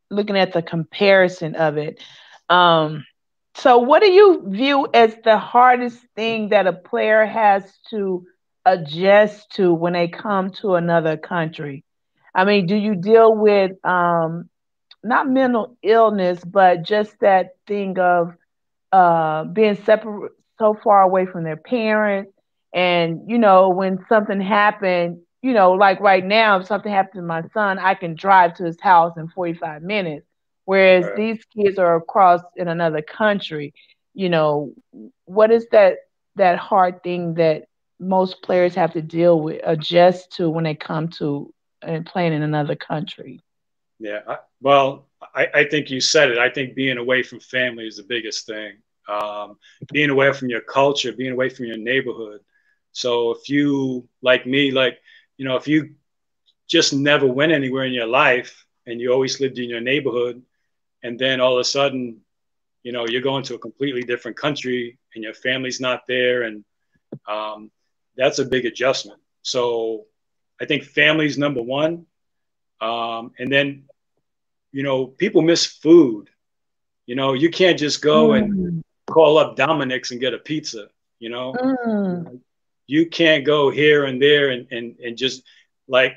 [0.10, 2.02] looking at the comparison of it
[2.50, 3.06] um
[3.56, 8.26] so what do you view as the hardest thing that a player has to
[8.66, 11.84] adjust to when they come to another country
[12.36, 14.50] i mean do you deal with um
[15.04, 18.34] not mental illness but just that thing of
[18.92, 22.32] uh being separate so far away from their parents.
[22.74, 27.28] And, you know, when something happened, you know, like right now, if something happened to
[27.28, 30.26] my son, I can drive to his house in 45 minutes.
[30.72, 31.16] Whereas right.
[31.18, 33.74] these kids are across in another country.
[34.14, 34.74] You know,
[35.26, 35.98] what is that
[36.38, 37.64] that hard thing that
[38.00, 42.42] most players have to deal with, adjust to when they come to and playing in
[42.42, 43.42] another country?
[44.00, 46.38] Yeah, I, well, I, I think you said it.
[46.38, 48.78] I think being away from family is the biggest thing
[49.10, 49.58] um,
[49.92, 52.40] being away from your culture, being away from your neighborhood.
[52.94, 55.00] So if you, like me, like,
[55.38, 55.96] you know, if you
[56.68, 60.42] just never went anywhere in your life and you always lived in your neighborhood,
[61.04, 62.22] and then all of a sudden,
[62.84, 66.64] you know, you're going to a completely different country and your family's not there, and
[67.28, 67.72] um,
[68.16, 69.20] that's a big adjustment.
[69.42, 70.06] So
[70.60, 72.06] I think family's number one.
[72.80, 73.84] Um, and then,
[74.72, 76.30] you know, people miss food.
[77.06, 78.38] You know, you can't just go mm.
[78.38, 80.88] and call up Dominic's and get a pizza.
[81.20, 82.40] You know, mm.
[82.88, 85.44] you can't go here and there and, and and just
[85.88, 86.16] like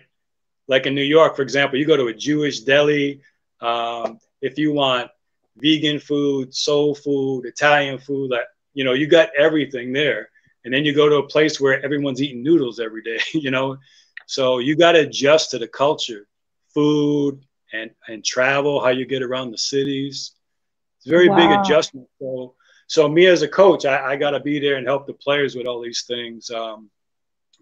[0.69, 3.21] like in New York, for example, you go to a Jewish deli.
[3.61, 5.11] Um, if you want
[5.57, 10.29] vegan food, soul food, Italian food, like you know, you got everything there.
[10.65, 13.21] And then you go to a place where everyone's eating noodles every day.
[13.33, 13.79] You know,
[14.27, 16.27] so you got to adjust to the culture,
[16.75, 20.33] food and and travel, how you get around the cities.
[20.99, 21.37] It's a very wow.
[21.37, 22.09] big adjustment.
[22.19, 22.55] So
[22.87, 25.55] so me as a coach, I, I got to be there and help the players
[25.55, 26.91] with all these things um,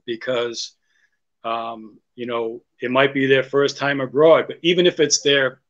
[0.05, 0.73] because
[1.45, 5.61] um, you know it might be their first time abroad, but even if it's their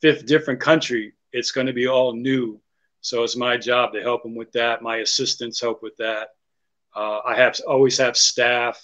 [0.00, 2.60] fifth different country, it's going to be all new.
[3.00, 4.82] So it's my job to help them with that.
[4.82, 6.28] My assistants help with that.
[6.94, 8.80] Uh, I have always have staff,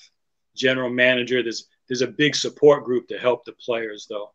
[0.55, 1.43] general manager.
[1.43, 4.31] There's there's a big support group to help the players though.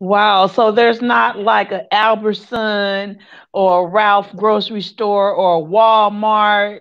[0.00, 0.46] Wow.
[0.46, 3.18] So there's not like an Albertson
[3.52, 6.80] or a Ralph grocery store or Walmart.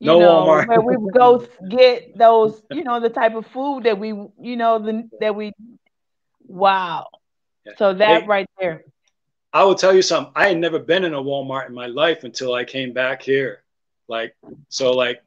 [0.00, 0.66] You No know, Walmart.
[0.66, 4.78] where we go get those, you know, the type of food that we, you know,
[4.78, 5.52] the that we
[6.46, 7.06] wow.
[7.66, 7.72] Yeah.
[7.78, 8.26] So that Hey.
[8.26, 8.84] right there.
[9.52, 10.32] I will tell you something.
[10.36, 13.62] I had never been in a Walmart in my life until I came back here.
[14.08, 14.34] Like,
[14.68, 15.22] so like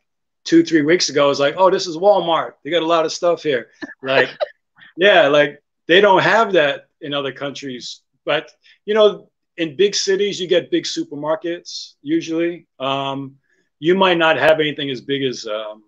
[0.46, 2.54] two, three weeks ago, I was like, oh, this is Walmart.
[2.64, 3.70] They got a lot of stuff here.
[4.02, 4.30] Like,
[4.98, 8.02] yeah, like they don't have that in other countries.
[8.26, 8.52] But,
[8.86, 12.68] you know, in big cities, you get big supermarkets usually.
[12.80, 13.36] Um,
[13.80, 15.84] you might not have anything as big as um,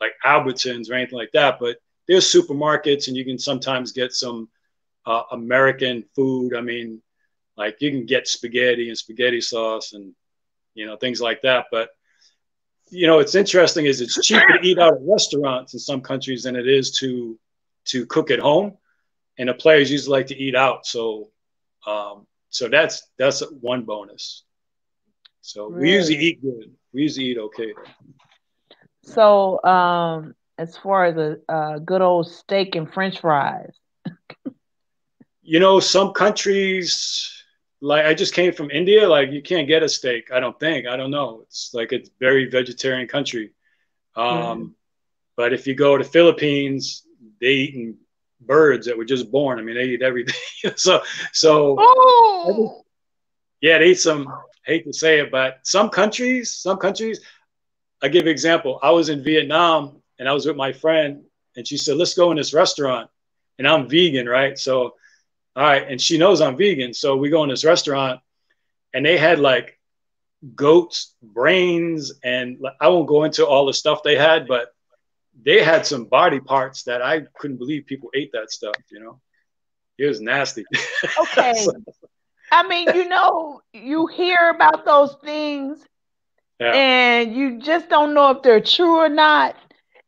[0.00, 4.48] like Albertsons or anything like that, but there's supermarkets and you can sometimes get some
[5.06, 6.54] uh, American food.
[6.56, 7.00] I mean,
[7.56, 10.12] like you can get spaghetti and spaghetti sauce and
[10.74, 11.66] you know things like that.
[11.70, 11.90] But
[12.90, 16.42] you know it's interesting is it's cheaper to eat out at restaurants in some countries
[16.44, 17.38] than it is to
[17.86, 18.76] to cook at home.
[19.38, 20.86] And the players usually like to eat out.
[20.86, 21.30] So
[21.86, 24.44] um so that's that's one bonus.
[25.42, 26.70] So we usually eat good.
[26.92, 27.72] We usually eat okay
[29.02, 33.72] So um as far as a, a good old steak and french fries.
[35.52, 36.92] you know some countries
[37.80, 40.86] like i just came from india like you can't get a steak i don't think
[40.86, 41.40] i don't know.
[41.44, 43.46] It's like it's very vegetarian country.
[44.16, 44.74] Um Mhm.
[45.36, 47.06] but if you go to philippines
[47.40, 47.96] they eating
[48.40, 49.58] birds that were just born.
[49.58, 50.34] I mean they eat everything.
[50.86, 52.84] So so Oh!
[53.60, 54.26] yeah they eat some
[54.66, 57.20] hate to say it but some countries some countries
[58.02, 58.78] i give an example.
[58.82, 61.22] I was in vietnam and i was with my friend
[61.56, 63.08] and she said let's go in this restaurant.
[63.58, 64.58] And i'm vegan right?
[64.58, 64.94] So
[65.56, 68.20] all right and she knows i'm vegan so we go in this restaurant
[68.94, 69.78] and they had like
[70.54, 74.68] goats brains and i won't go into all the stuff they had but
[75.44, 79.20] they had some body parts that i couldn't believe people ate that stuff you know
[79.98, 80.64] it was nasty
[81.20, 81.66] Okay.
[82.50, 85.78] I mean, you know, you hear about those things
[86.58, 86.72] yeah.
[86.72, 89.56] and you just don't know if they're true or not.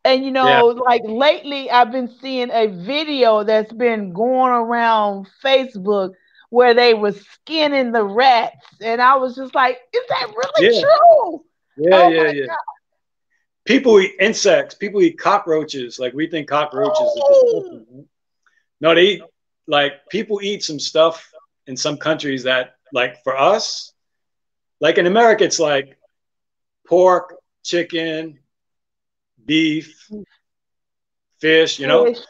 [0.05, 6.13] And you know, like lately I've been seeing a video that's been going around Facebook
[6.51, 10.81] where they were skinning the rats and I was just like, is that really Yeah.
[10.81, 11.45] true?
[11.77, 12.47] Yeah, Oh yeah, yeah.
[13.65, 14.75] People eat insects.
[14.75, 15.99] People eat cockroaches.
[15.99, 17.87] Like we think cockroaches are disgusting.
[17.95, 18.05] Oh.
[18.81, 19.23] No, they eat
[19.67, 21.31] like people eat some stuff
[21.67, 23.93] in some countries that like for us,
[24.81, 25.97] like in America, it's like
[26.87, 28.39] pork, chicken,
[29.47, 30.11] beef,
[31.41, 32.13] fish, you know?
[32.15, 32.27] Fish.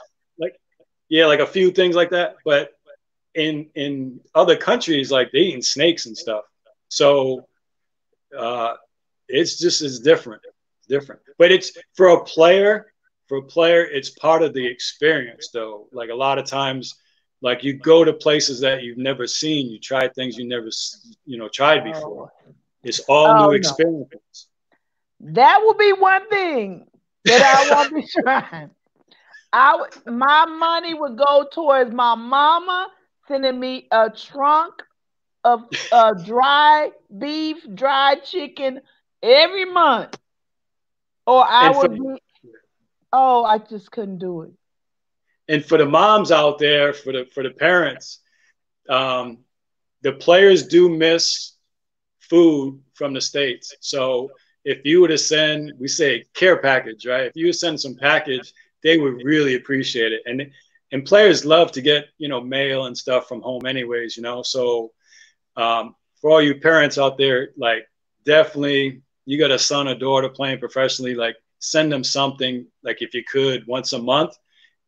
[1.09, 2.37] Yeah, like a few things like that.
[2.45, 2.71] But
[3.35, 6.45] in in other countries, like they eating snakes and stuff.
[6.89, 7.47] So
[8.37, 8.75] uh
[9.29, 10.43] it's just it's different.
[10.89, 11.21] Different.
[11.39, 12.87] But it's for a player,
[13.29, 15.87] for a player, it's part of the experience though.
[15.93, 16.95] Like a lot of times,
[17.43, 20.69] like you go to places that you've never seen, you try things you never
[21.25, 22.31] you know tried before.
[22.85, 23.77] It's all Oh, new no.
[23.77, 24.49] experience.
[25.21, 26.87] That will be one thing
[27.25, 28.71] that I won't be trying.
[29.53, 32.89] I would, my money would go towards my mama
[33.29, 34.75] sending me a trunk
[35.45, 35.61] of
[35.91, 38.81] uh, dry beef, dry chicken
[39.23, 40.11] every month,
[41.27, 42.19] or I And for- would be.
[43.13, 44.53] Oh, I just couldn't do it.
[45.49, 48.21] and for the moms out there, for the for the parents,
[48.89, 49.39] um,
[50.03, 51.57] the players do miss
[52.21, 53.75] food from the states.
[53.81, 54.33] So
[54.65, 57.27] if you were to send, we say care package, right?
[57.27, 58.53] If you send some package,
[58.83, 60.23] they would really appreciate it.
[60.27, 60.51] And
[60.93, 64.17] and players love to get you know mail and stuff from home, anyways.
[64.17, 64.93] You know, so
[65.57, 67.87] um, for all you parents out there, like
[68.25, 73.15] definitely, you got a son or daughter playing professionally, like send them something, like if
[73.15, 74.37] you could once a month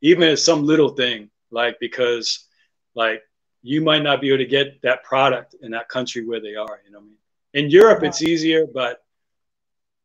[0.05, 2.47] even if it's some little thing, like because
[2.95, 3.23] like
[3.63, 6.81] you might not be able to get that product in that country where they are.
[6.85, 7.17] You know what I mean?
[7.55, 9.03] In Europe, it's easier, but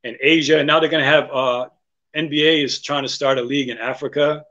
[0.04, 1.68] in Asia, And now they're going to have uh,
[2.16, 4.44] NBA is trying to start a league in Africa,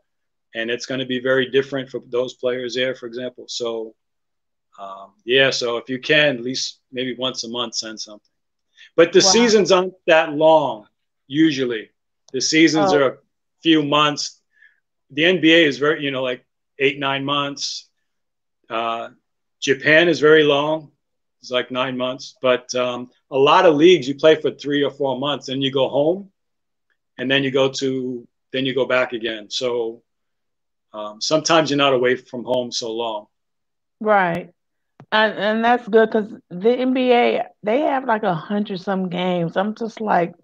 [0.55, 3.45] and it's going to be very different for those players there, for example.
[3.49, 3.95] So,
[4.79, 8.31] um, yeah, so if you can, at least maybe once a month, send something.
[8.97, 9.33] But the Wow.
[9.33, 10.87] seasons aren't that long
[11.27, 11.91] usually.
[12.33, 12.99] The seasons Oh.
[12.99, 13.17] are a
[13.63, 14.41] few months.
[15.11, 16.45] The NBA is very, you know, like
[16.79, 17.89] eight, nine months.
[18.69, 19.11] Uh,
[19.61, 20.93] Japan is very long.
[21.41, 22.37] It's like nine months.
[22.43, 25.71] But um, a lot of leagues, you play for three or four months, and you
[25.73, 26.31] go home,
[27.19, 29.51] and then you go to, then you go back again.
[29.51, 30.03] So
[30.93, 33.27] um, sometimes you're not away from home so long.
[34.01, 34.51] Right.
[35.13, 39.57] And and that's good because the NBA they have like a hundred some games.
[39.57, 40.35] I'm just like,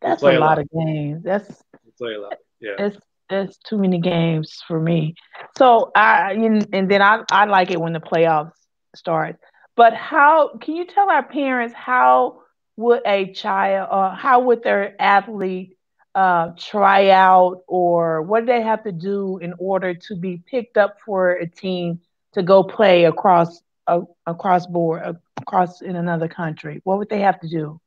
[0.00, 0.58] that's a a lot lot.
[0.58, 1.22] of games.
[1.24, 1.48] That's
[1.84, 2.34] You play a lot.
[2.60, 2.74] Yeah.
[2.78, 2.96] it's
[3.28, 5.14] that's too many games for me.
[5.56, 8.52] So I and then I I like it when the playoffs
[8.94, 9.36] start.
[9.78, 12.40] But how can you tell our parents how
[12.76, 15.76] would a child or uh, how would their athlete
[16.16, 20.76] uh, try out or what do they have to do in order to be picked
[20.76, 22.00] up for a team
[22.32, 26.80] to go play across uh, across board across in another country?
[26.82, 27.80] What would they have to do?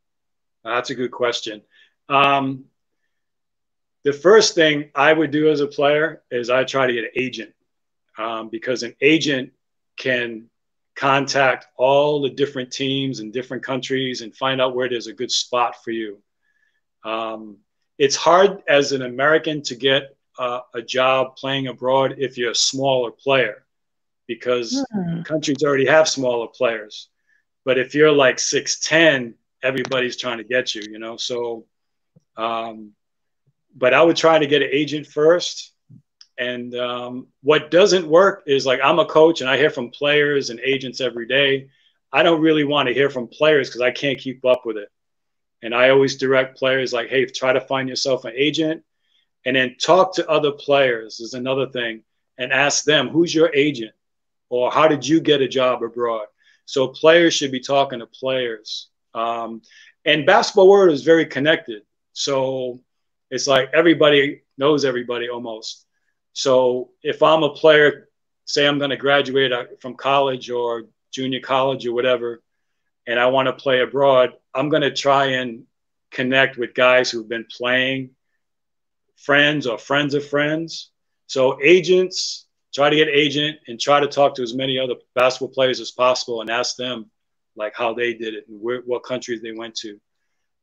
[0.64, 1.62] That's a good question.
[2.08, 2.64] Um,
[4.06, 7.12] the first thing I would do as a player is I try to get an
[7.18, 7.54] agent
[8.18, 9.52] um, because an agent
[9.98, 10.48] can
[11.02, 15.32] contact all the different teams in different countries and find out where there's a good
[15.32, 16.22] spot for you.
[17.04, 17.58] Um,
[17.98, 22.56] it's hard as an American to get uh, a job playing abroad if you're a
[22.56, 23.66] smaller player
[24.28, 25.26] because mm.
[25.26, 27.10] countries already have smaller players.
[27.66, 29.34] But if you're like 6'10,
[29.64, 31.18] everybody's trying to get you, you know?
[31.18, 31.66] So,
[32.38, 32.92] um,
[33.76, 35.71] but I would try to get an agent first.
[36.42, 40.50] And um, what doesn't work is like I'm a coach and I hear from players
[40.50, 41.70] and agents every day.
[42.12, 44.90] I don't really want to hear from players because I can't keep up with it.
[45.62, 48.84] And I always direct players like, hey, try to find yourself an agent
[49.46, 52.02] and then talk to other players is another thing
[52.40, 53.94] and ask them, who's your agent?
[54.50, 56.26] Or how did you get a job abroad?
[56.66, 58.90] So players should be talking to players.
[59.14, 59.62] Um,
[60.06, 61.84] and basketball world is very connected.
[62.14, 62.82] So
[63.30, 65.86] it's like everybody knows everybody almost.
[66.34, 68.10] So if I'm a player,
[68.46, 72.42] say I'm going to graduate uh, from college or junior college or whatever,
[73.08, 75.64] and I want to play abroad, I'm going to try and
[76.12, 78.12] connect with guys who've been playing,
[79.18, 80.92] friends or friends of friends.
[81.28, 85.54] So agents, try to get agent and try to talk to as many other basketball
[85.54, 87.10] players as possible and ask them
[87.56, 90.00] like how they did it and where, what countries they went to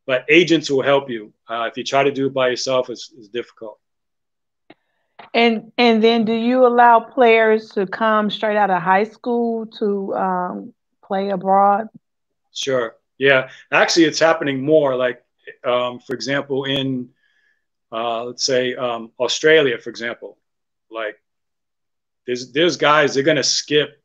[0.09, 1.35] but agents will help you.
[1.47, 3.79] Uh, if you try to do it by yourself, it's, it's difficult.
[5.35, 10.15] And and then, do you allow players to come straight out of high school to
[10.15, 11.89] um, play abroad?
[12.55, 12.97] Sure.
[13.19, 13.49] Yeah.
[13.73, 14.97] Actually, it's happening more.
[14.97, 15.23] Like,
[15.65, 17.11] um, for example, in
[17.93, 20.39] uh, let's say um, Australia, for example,
[20.91, 21.21] like
[22.27, 24.03] there's there's guys they're going to skip.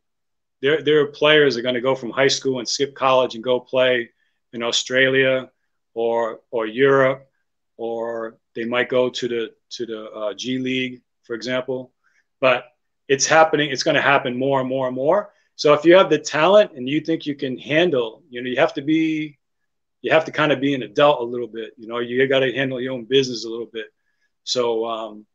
[0.62, 3.60] There are players are going to go from high school and skip college and go
[3.60, 4.12] play
[4.54, 5.52] in Australia
[5.94, 7.30] or or Europe,
[7.78, 11.94] or they might go to the to the uh, G League, for example.
[12.40, 12.66] But
[13.08, 13.72] it's happening.
[13.72, 15.32] It's going to happen more and more and more.
[15.56, 18.58] So if you have the talent and you think you can handle, you know, you
[18.58, 19.38] have to be,
[20.02, 21.74] you have to kind of be an adult a little bit.
[21.78, 23.88] You know, you got to handle your own business a little bit.
[24.44, 25.26] So,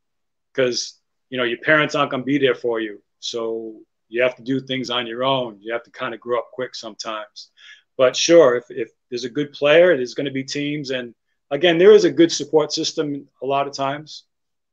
[0.53, 4.22] because um, you know your parents aren't going to be there for you, so you
[4.22, 5.59] have to do things on your own.
[5.61, 7.51] You have to kind of grow up quick sometimes.
[7.97, 10.91] But sure, if, if there's a good player, there's going to be teams.
[10.91, 11.14] And
[11.51, 14.24] again, there is a good support system a lot of times.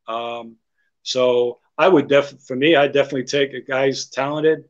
[0.08, 0.58] Um,
[1.04, 4.66] so I would definitely, for me, I definitely take a guy's talented.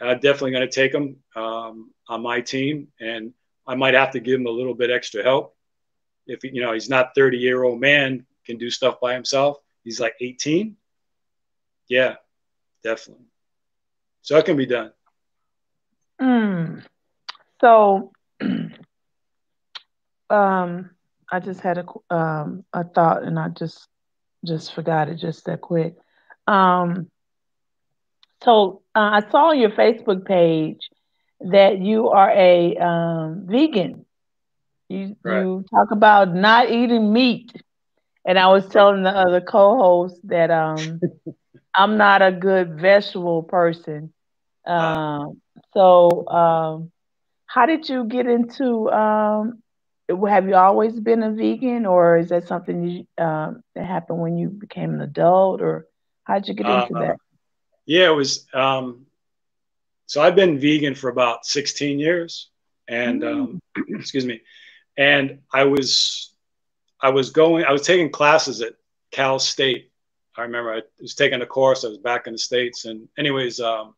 [0.00, 3.32] I'm definitely going to take him um, on my team, and
[3.66, 5.56] I might have to give him a little bit extra help.
[6.26, 9.98] If you know he's not 30 year old man can do stuff by himself, he's
[9.98, 10.76] like 18.
[11.88, 12.16] Yeah,
[12.84, 13.24] definitely.
[14.22, 14.92] So it can be done.
[16.20, 16.84] Mm.
[17.60, 18.12] So,
[20.30, 20.90] um,
[21.30, 23.88] I just had a um a thought, and I just
[24.44, 25.94] just forgot it just that quick.
[26.46, 27.08] Um,
[28.42, 30.88] so uh, I saw on your Facebook page
[31.40, 34.04] that you are a um, vegan.
[34.88, 35.42] You right.
[35.42, 37.52] you talk about not eating meat,
[38.24, 41.02] and I was telling the other co-host that um,
[41.74, 44.12] I'm not a good vegetable person.
[44.66, 45.40] Um,
[45.74, 46.90] so um,
[47.46, 48.90] how did you get into?
[48.90, 49.62] Um,
[50.08, 54.38] have you always been a vegan, or is that something you, um, that happened when
[54.38, 55.86] you became an adult, or
[56.24, 57.16] how did you get into uh, that?
[57.84, 58.46] Yeah, it was.
[58.54, 59.06] Um,
[60.06, 62.48] so I've been vegan for about 16 years,
[62.88, 63.98] and um, mm.
[64.00, 64.40] excuse me,
[64.96, 66.32] and I was,
[67.00, 68.74] I was going, I was taking classes at
[69.10, 69.90] Cal State.
[70.36, 71.84] I remember I was taking a course.
[71.84, 73.94] I was back in the states, and anyways, um,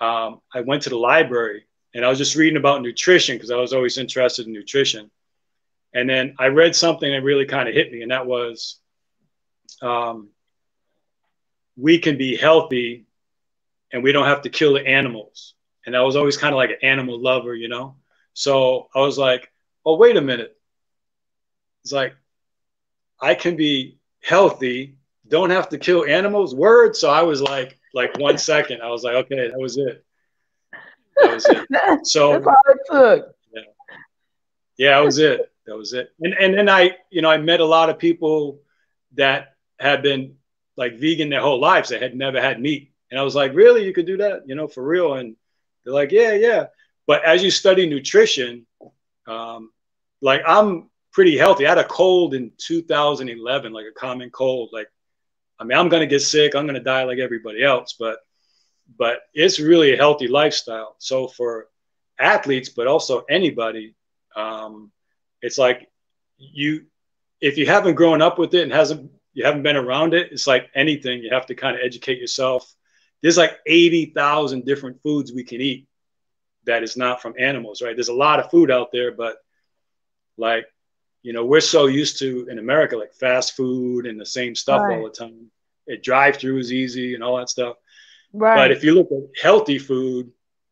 [0.00, 3.56] um, I went to the library and I was just reading about nutrition because I
[3.56, 5.10] was always interested in nutrition.
[5.94, 8.78] And then I read something that really kind of hit me, and that was
[9.80, 10.28] um,
[11.76, 13.06] we can be healthy
[13.92, 15.54] and we don't have to kill the animals.
[15.86, 17.96] And I was always kind of like an animal lover, you know?
[18.34, 19.50] So I was like,
[19.86, 20.56] oh, wait a minute.
[21.82, 22.14] It's like,
[23.20, 24.96] I can be healthy,
[25.28, 26.54] don't have to kill animals.
[26.54, 26.96] Word.
[26.96, 30.04] So I was like, like one second, I was like, okay, that was it.
[31.20, 31.66] That was it.
[32.06, 33.34] So that's all it took.
[33.52, 33.62] Yeah.
[34.76, 35.52] yeah, that was it.
[35.66, 36.12] That was it.
[36.20, 38.60] And and then I, you know, I met a lot of people
[39.14, 40.36] that had been
[40.76, 41.88] like vegan their whole lives.
[41.88, 42.92] They had never had meat.
[43.10, 43.84] And I was like, really?
[43.84, 44.42] You could do that?
[44.46, 45.14] You know, for real?
[45.14, 45.36] And
[45.84, 46.66] they're like, yeah, yeah.
[47.06, 48.66] But as you study nutrition,
[49.26, 49.72] um,
[50.20, 51.66] like I'm pretty healthy.
[51.66, 54.70] I had a cold in 2011, like a common cold.
[54.72, 54.88] Like,
[55.58, 56.54] I mean, I'm going to get sick.
[56.54, 58.18] I'm going to die like everybody else, but,
[58.96, 60.96] but it's really a healthy lifestyle.
[60.98, 61.68] So for
[62.18, 63.94] athletes, but also anybody,
[64.34, 64.90] um,
[65.42, 65.88] it's like
[66.36, 66.86] you,
[67.40, 70.46] if you haven't grown up with it and hasn't, you haven't been around it, it's
[70.46, 71.22] like anything.
[71.22, 72.74] You have to kind of educate yourself.
[73.22, 75.86] There's like 80,000 different foods we can eat
[76.64, 77.96] that is not from animals, right?
[77.96, 79.38] There's a lot of food out there, but
[80.36, 80.66] like,
[81.22, 84.82] you know, we're so used to in America, like fast food and the same stuff
[84.82, 84.98] right.
[84.98, 85.50] all the time.
[85.86, 87.76] It drive through is easy and all that stuff.
[88.32, 88.56] Right.
[88.56, 90.30] But if you look at healthy food,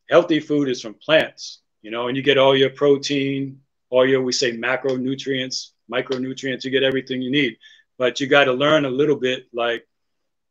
[0.09, 4.23] healthy food is from plants, you know, and you get all your protein, all your,
[4.23, 7.57] we say macronutrients, micronutrients, you get everything you need.
[7.99, 9.87] But you got to learn a little bit like,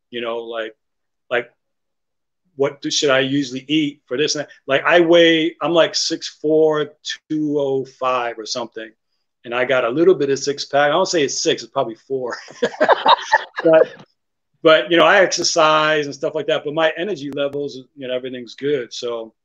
[0.10, 0.76] you know, like,
[1.30, 1.52] like
[2.56, 4.36] what do, should I usually eat for this?
[4.36, 6.90] And Like I weigh, I'm like 6'4",
[7.30, 8.92] 205 or something.
[9.44, 10.88] And I got a little bit of six pack.
[10.88, 12.36] I don't say it's six, it's probably four.
[13.64, 14.06] but,
[14.66, 18.16] but, you know, I exercise and stuff like that, but my energy levels, you know,
[18.16, 18.92] everything's good.
[18.92, 19.36] So,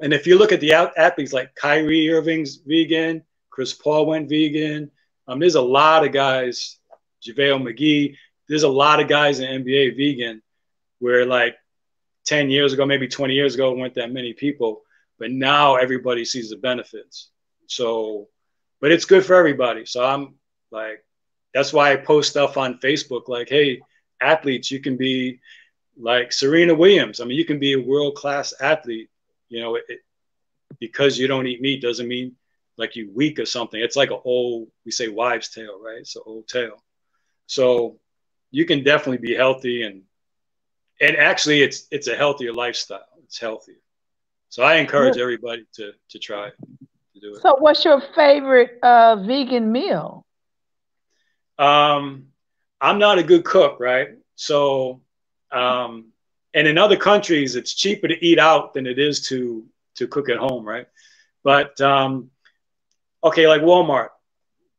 [0.00, 4.90] and if you look at the athletes like Kyrie Irving's vegan, Chris Paul went vegan.
[5.28, 6.78] Um, there's a lot of guys,
[7.22, 8.16] JaVale McGee,
[8.48, 10.40] there's a lot of guys in NBA vegan
[10.98, 11.56] where like
[12.24, 14.80] 10 years ago, maybe 20 years ago, weren't that many people,
[15.18, 17.28] but now everybody sees the benefits.
[17.66, 18.28] So,
[18.80, 19.84] but it's good for everybody.
[19.84, 20.36] So I'm
[20.70, 21.04] like,
[21.52, 23.82] that's why I post stuff on Facebook like, hey,
[24.24, 25.40] athletes, you can be
[25.96, 27.20] like Serena Williams.
[27.20, 29.10] I mean, you can be a world class athlete.
[29.48, 30.00] You know, it,
[30.80, 32.36] because you don't eat meat doesn't mean
[32.76, 33.80] like you weak or something.
[33.80, 35.98] It's like an old, we say wives' tale, right?
[35.98, 36.82] It's an old tale.
[37.46, 37.98] So
[38.50, 40.02] you can definitely be healthy and
[41.00, 43.82] and actually it's it's a healthier lifestyle it's healthier
[44.48, 46.54] so i encourage everybody to to try it,
[47.14, 50.24] to do it so what's your favorite uh, vegan meal
[51.58, 52.26] um
[52.84, 55.00] i'm not a good cook right so
[55.50, 56.12] um
[56.54, 60.28] and in other countries it's cheaper to eat out than it is to to cook
[60.28, 60.86] at home right
[61.42, 62.30] but um
[63.22, 64.08] okay like walmart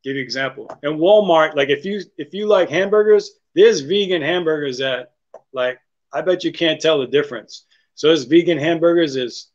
[0.04, 4.22] give you an example And walmart like if you if you like hamburgers there's vegan
[4.22, 5.14] hamburgers that
[5.54, 5.80] like
[6.16, 7.66] I bet you can't tell the difference.
[7.96, 9.50] So there's vegan hamburgers, there's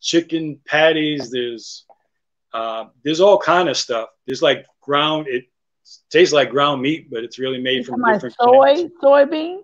[0.00, 1.84] chicken patties, there's
[2.54, 4.08] uh, there's all kind of stuff.
[4.26, 5.26] There's like ground.
[5.28, 5.44] It
[6.10, 8.94] tastes like ground meat, but it's really made from different soy plants.
[9.02, 9.58] soybean.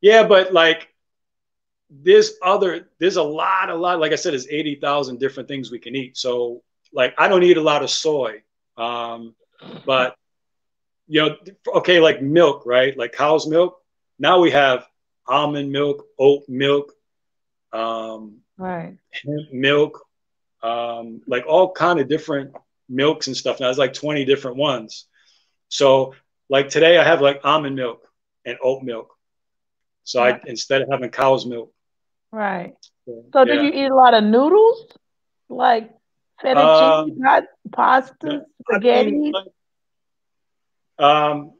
[0.00, 0.88] Yeah, but like
[1.90, 4.00] this other there's a lot, a lot.
[4.00, 6.16] Like I said, there's eighty thousand different things we can eat.
[6.16, 6.62] So
[6.92, 8.42] like I don't eat a lot of soy,
[8.76, 9.34] um,
[9.86, 10.16] but
[11.06, 11.36] you know,
[11.76, 12.96] okay, like milk, right?
[12.96, 13.78] Like cow's milk.
[14.18, 14.86] Now we have
[15.26, 16.92] almond milk, oat milk,
[17.72, 20.00] um, right, hemp milk,
[20.62, 22.54] um, like all kind of different
[22.88, 23.60] milks and stuff.
[23.60, 25.06] Now there's like 20 different ones.
[25.72, 26.14] So
[26.50, 28.06] like today I have like almond milk
[28.44, 29.08] and oat milk.
[30.04, 31.72] So I instead of having cow's milk.
[32.30, 32.74] Right.
[33.06, 33.54] So, so yeah.
[33.54, 34.86] do you eat a lot of noodles?
[35.48, 35.90] Like
[36.42, 39.08] fettuccine, uh, pasta, spaghetti?
[39.08, 39.34] I mean,
[40.98, 41.52] um,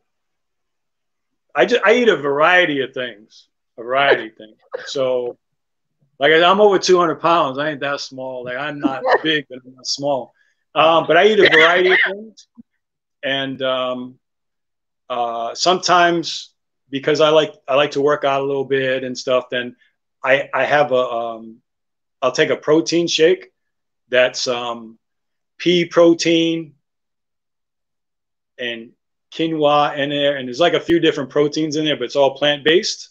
[1.55, 3.49] I just I eat a variety of things
[3.79, 4.55] a variety thing.
[4.87, 5.39] So,
[6.19, 7.59] like I'm over 200 pounds.
[7.59, 8.45] I ain't that small.
[8.45, 10.35] Like I'm not big, but I'm not small.
[10.75, 12.47] Um, but I eat a variety of things,
[13.23, 14.19] and um,
[15.09, 16.55] uh, sometimes
[16.91, 19.45] because I like I like to work out a little bit and stuff.
[19.51, 19.77] Then
[20.23, 21.59] I I have a um,
[22.21, 23.53] I'll take a protein shake
[24.09, 24.99] that's um,
[25.59, 26.75] pea protein
[28.59, 28.93] and
[29.35, 32.37] quinoa in there, and there's like a few different proteins in there, but it's all
[32.37, 33.11] plant based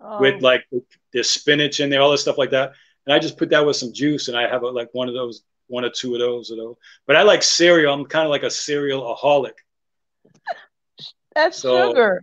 [0.00, 0.20] oh.
[0.20, 0.64] with like
[1.12, 2.72] the spinach in there, all this stuff like that.
[3.06, 5.14] And I just put that with some juice, and I have a, like one of
[5.14, 5.42] those,
[5.72, 6.78] one or two of those, you know.
[7.06, 7.92] But I like cereal.
[7.92, 9.54] I'm kind of like a cereal aholic.
[11.34, 12.22] That's so, sugar.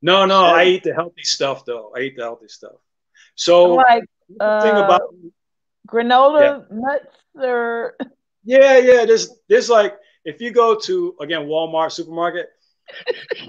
[0.00, 1.92] No, no, I eat the healthy stuff though.
[1.96, 2.76] I eat the healthy stuff.
[3.34, 4.04] So like
[4.40, 5.02] uh, thing about
[5.88, 6.76] granola yeah.
[6.76, 7.96] nuts or
[8.44, 9.04] yeah, yeah.
[9.04, 12.48] There's there's like if you go to again Walmart supermarket,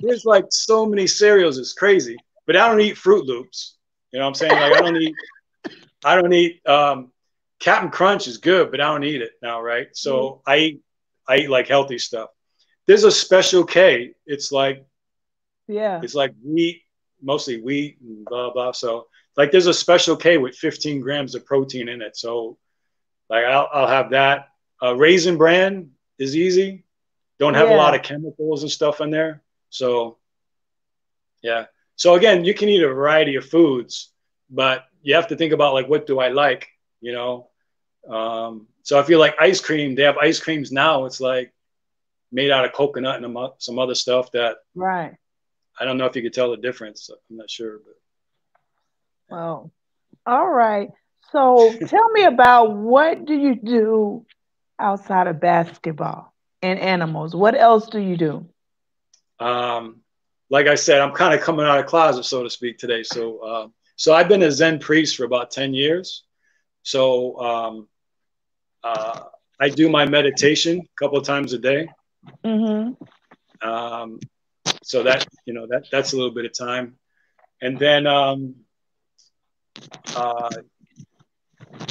[0.01, 1.57] there's like so many cereals.
[1.57, 3.75] It's crazy but I don't eat Froot Loops.
[4.11, 4.51] You know what I'm saying?
[4.51, 5.15] Like I don't eat,
[6.03, 6.67] I don't eat.
[6.67, 7.11] Um,
[7.63, 9.87] Captain Crunch is good, but I don't eat it now, right?
[9.93, 10.39] So mm.
[10.45, 10.81] I eat,
[11.29, 12.29] I eat like healthy stuff.
[12.87, 14.15] There's a special K.
[14.25, 14.85] It's like,
[15.69, 16.81] yeah, it's like wheat,
[17.21, 18.73] mostly wheat and blah blah.
[18.73, 19.07] So
[19.37, 22.17] like, there's a special K with 15 grams of protein in it.
[22.17, 22.57] So
[23.29, 24.49] like, I'll, I'll have that.
[24.81, 26.83] Uh, Raisin Bran is easy.
[27.39, 27.75] Don't have yeah.
[27.75, 29.41] a lot of chemicals and stuff in there.
[29.69, 30.17] So
[31.41, 31.67] Yeah.
[31.95, 34.09] So again, you can eat a variety of foods,
[34.49, 36.67] but you have to think about like, what do I like?
[36.99, 37.47] You know?
[38.09, 41.05] Um, so if you like ice cream, they have ice creams now.
[41.05, 41.53] It's like
[42.31, 45.15] made out of coconut and some other stuff that right.
[45.79, 47.09] I don't know if you could tell the difference.
[47.09, 47.95] I'm not sure, but
[49.29, 49.71] well,
[50.25, 50.89] all right.
[51.31, 54.25] So tell me about what do you do
[54.77, 57.35] outside of basketball and animals?
[57.35, 58.45] What else do you do?
[59.39, 60.01] Um,
[60.49, 63.01] like I said, I'm kind of coming out of closet, so to speak, today.
[63.01, 66.23] So, uh, so I've been a Zen priest for about ten years.
[66.83, 67.87] So um,
[68.83, 69.21] uh,
[69.59, 71.87] I do my meditation a couple of times a day.
[72.43, 73.67] Mm-hmm.
[73.67, 74.19] Um,
[74.83, 76.97] so that you know that that's a little bit of time,
[77.61, 78.55] and then um,
[80.15, 80.49] uh,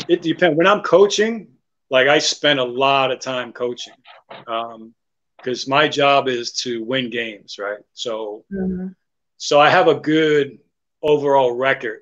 [0.08, 0.56] it depends.
[0.56, 1.48] When I'm coaching,
[1.90, 3.94] like I spend a lot of time coaching
[4.28, 7.80] because um, my job is to win games, right?
[7.92, 8.88] So, mm-hmm.
[9.36, 10.58] so I have a good
[11.02, 12.00] overall record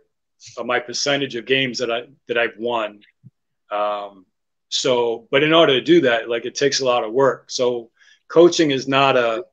[0.56, 3.00] of my percentage of games that I that I've won.
[3.70, 4.26] Um,
[4.70, 7.50] so, but in order to do that, like it takes a lot of work.
[7.50, 7.90] So,
[8.28, 9.44] coaching is not a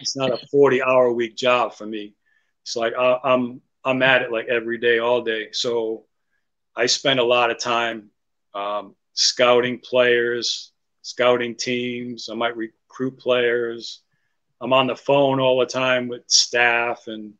[0.00, 2.14] it's not a 40 hour week job for me.
[2.62, 5.48] It's like I, I'm I'm at it like every day, all day.
[5.52, 6.04] So
[6.74, 8.10] I spend a lot of time
[8.54, 10.72] um, scouting players,
[11.02, 12.28] scouting teams.
[12.28, 14.00] I might recruit players.
[14.60, 17.34] I'm on the phone all the time with staff and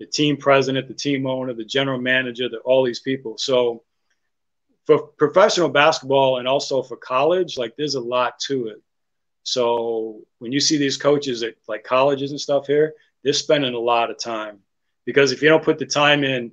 [0.00, 3.38] the team president, the team owner, the general manager, the, all these people.
[3.38, 3.84] So
[4.86, 8.82] for professional basketball and also for college, like there's a lot to it.
[9.42, 13.78] So when you see these coaches at like colleges and stuff here, they're spending a
[13.78, 14.60] lot of time
[15.04, 16.52] because if you don't put the time in,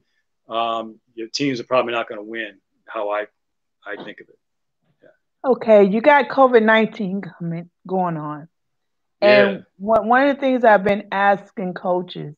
[0.49, 2.57] um, your teams are probably not going to win.
[2.85, 3.27] How I,
[3.85, 4.39] I think of it.
[5.01, 5.51] Yeah.
[5.51, 8.49] Okay, you got COVID nineteen coming going on,
[9.21, 9.61] and yeah.
[9.77, 12.35] one one of the things I've been asking coaches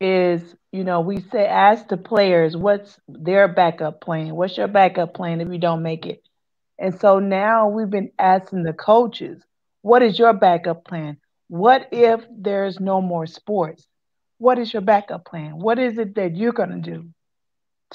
[0.00, 4.34] is, you know, we say ask the players what's their backup plan.
[4.34, 6.22] What's your backup plan if you don't make it?
[6.78, 9.42] And so now we've been asking the coaches,
[9.82, 11.18] what is your backup plan?
[11.48, 13.86] What if there's no more sports?
[14.38, 15.58] What is your backup plan?
[15.58, 17.08] What is it that you're going to do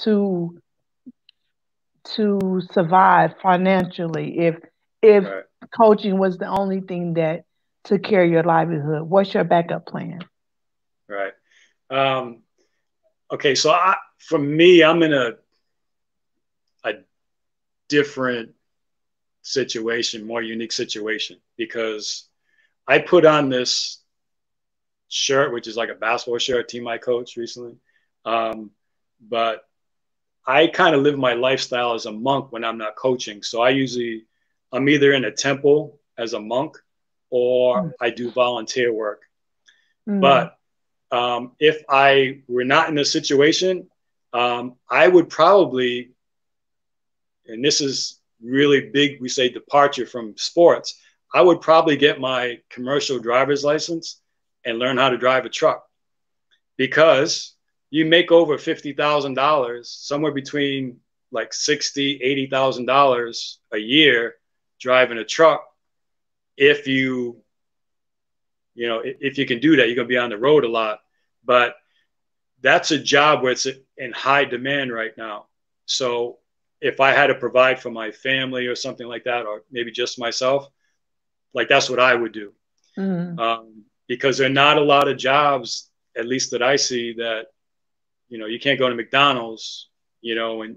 [0.00, 0.58] to
[2.14, 4.56] to survive financially if
[5.02, 5.44] if right.
[5.76, 7.44] coaching was the only thing that
[7.84, 9.02] took care of your livelihood?
[9.02, 10.20] What's your backup plan?
[11.08, 11.32] Right.
[11.90, 12.42] Um,
[13.30, 15.32] okay, so I, for me, I'm in a
[16.84, 16.92] a
[17.88, 18.50] different
[19.42, 22.28] situation, more unique situation because
[22.86, 24.02] I put on this
[25.08, 27.76] shirt, which is like a basketball shirt, team I coached recently.
[28.24, 28.70] Um,
[29.20, 29.62] but
[30.46, 33.42] I kind of live my lifestyle as a monk when I'm not coaching.
[33.42, 34.24] So I usually,
[34.72, 36.76] I'm either in a temple as a monk
[37.30, 37.92] or mm.
[38.00, 39.22] I do volunteer work.
[40.08, 40.20] Mm.
[40.20, 40.55] But
[41.10, 43.88] um, if I were not in this situation,
[44.32, 46.10] um, I would probably,
[47.46, 50.98] and this is really big, we say departure from sports,
[51.32, 54.20] I would probably get my commercial driver's license
[54.64, 55.86] and learn how to drive a truck
[56.76, 57.54] because
[57.90, 60.98] you make over $50,000, somewhere between
[61.30, 64.34] like $60,000, $80,000 a year
[64.80, 65.64] driving a truck.
[66.56, 67.42] If you,
[68.76, 70.68] you know, if you can do that, you're going to be on the road a
[70.68, 71.00] lot.
[71.44, 71.76] But
[72.62, 73.66] that's a job where it's
[73.96, 75.46] in high demand right now.
[75.86, 76.38] So
[76.80, 80.18] if I had to provide for my family or something like that, or maybe just
[80.18, 80.68] myself,
[81.54, 82.52] like that's what I would do.
[82.98, 83.38] Mm-hmm.
[83.38, 87.46] Um, because there are not a lot of jobs, at least that I see, that
[88.28, 89.88] you know you can't go to McDonald's,
[90.20, 90.76] you know, and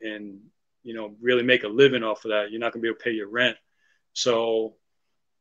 [0.00, 0.40] and
[0.82, 2.50] you know really make a living off of that.
[2.50, 3.56] You're not going to be able to pay your rent.
[4.12, 4.74] So,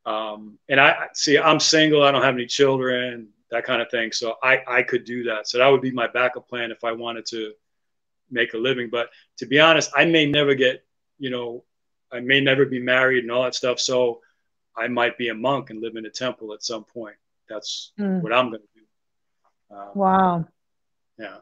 [0.07, 2.01] um, and I see I'm single.
[2.01, 4.13] I don't have any children, that kind of thing.
[4.13, 5.49] So I I could do that.
[5.49, 7.51] So that would be my backup plan if I wanted to
[8.31, 8.89] make a living.
[8.89, 10.85] But to be honest, I may never get,
[11.19, 11.65] you know,
[12.11, 13.81] I may never be married and all that stuff.
[13.81, 14.21] So
[14.77, 17.15] I might be a monk and live in a temple at some point.
[17.49, 18.21] That's mm.
[18.21, 19.75] what I'm going to do.
[19.75, 20.47] Um, wow.
[21.19, 21.37] Yeah.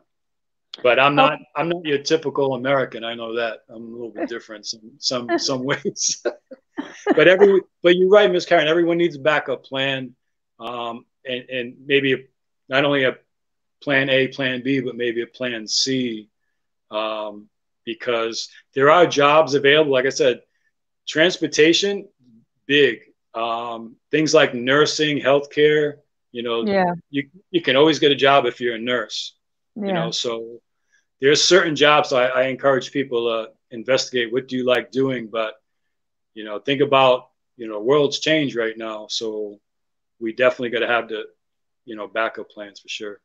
[0.84, 1.40] But I'm not.
[1.56, 3.04] I'm not your typical American.
[3.04, 3.60] I know that.
[3.70, 6.24] I'm a little bit different in some some ways.
[7.16, 7.62] but every.
[7.82, 8.68] But you're right, Miss Karen.
[8.68, 10.16] Everyone needs a backup plan,
[10.60, 12.18] um, and and maybe a,
[12.68, 13.18] not only a
[13.82, 16.30] plan A, plan B, but maybe a plan C,
[16.92, 17.48] um,
[17.86, 19.94] because there are jobs available.
[19.94, 20.42] Like I said,
[21.08, 22.08] transportation,
[22.66, 23.00] big.
[23.34, 25.96] Um, things like nursing, healthcare,
[26.36, 26.94] you know, yeah.
[27.10, 29.38] you, you can always get a job if you're a nurse,
[29.76, 29.88] yeah.
[29.88, 30.62] you know, so
[31.22, 35.56] there's certain jobs I, I encourage people to investigate what do you like doing, but,
[36.34, 39.08] you know, think about, you know, world's change right now.
[39.10, 39.60] So
[40.20, 41.26] we definitely got to have the,
[41.86, 43.20] you know backup plans for sure.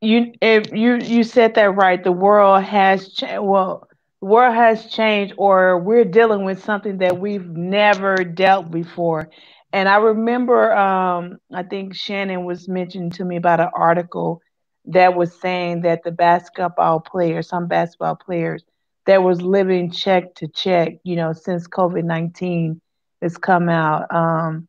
[0.00, 2.02] You if you you said that right.
[2.02, 3.42] The world has changed.
[3.42, 3.86] Well,
[4.20, 9.30] the world has changed, or we're dealing with something that we've never dealt before.
[9.72, 14.42] And I remember, um, I think Shannon was mentioning to me about an article
[14.86, 18.64] that was saying that the basketball players, some basketball players,
[19.06, 22.80] that was living check to check, you know, since COVID 19
[23.22, 24.12] has come out.
[24.14, 24.68] Um,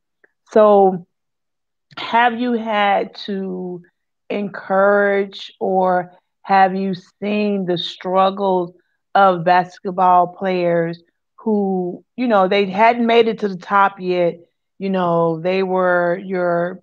[0.52, 1.06] so,
[1.98, 3.82] have you had to
[4.30, 8.74] encourage or have you seen the struggles
[9.14, 11.02] of basketball players
[11.38, 14.40] who, you know, they hadn't made it to the top yet?
[14.80, 16.80] You know, they were your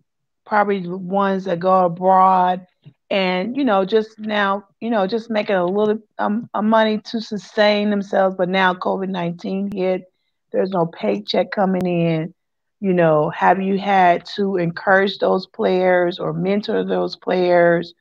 [0.47, 2.67] probably ones that go abroad
[3.11, 7.91] and you know just now you know just making a little um, money to sustain
[7.91, 8.37] themselves.
[8.37, 10.05] But now covid-19 hit.
[10.51, 12.35] There's no paycheck coming in.
[12.81, 17.95] You know have you had to encourage those players or mentor those players?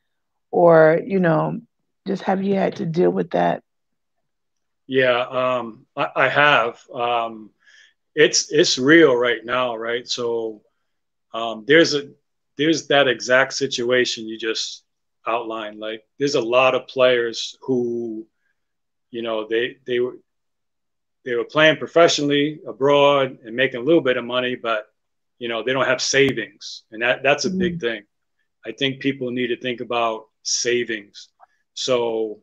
[0.50, 1.60] Or you know
[2.06, 3.62] just have you had to deal with that?
[4.86, 6.80] Yeah um, I, I, have.
[6.90, 7.50] Um,
[8.14, 10.08] it's it's real right now right?
[10.08, 10.62] So
[11.32, 12.10] um, there's a
[12.56, 14.84] there's that exact situation you just
[15.26, 15.78] outlined.
[15.78, 18.26] Like there's a lot of players who,
[19.10, 20.16] you know, they they were
[21.24, 24.86] they were playing professionally abroad and making a little bit of money, but
[25.38, 27.58] you know they don't have savings, and that that's a mm-hmm.
[27.58, 28.02] big thing.
[28.66, 31.28] I think people need to think about savings.
[31.74, 32.40] So,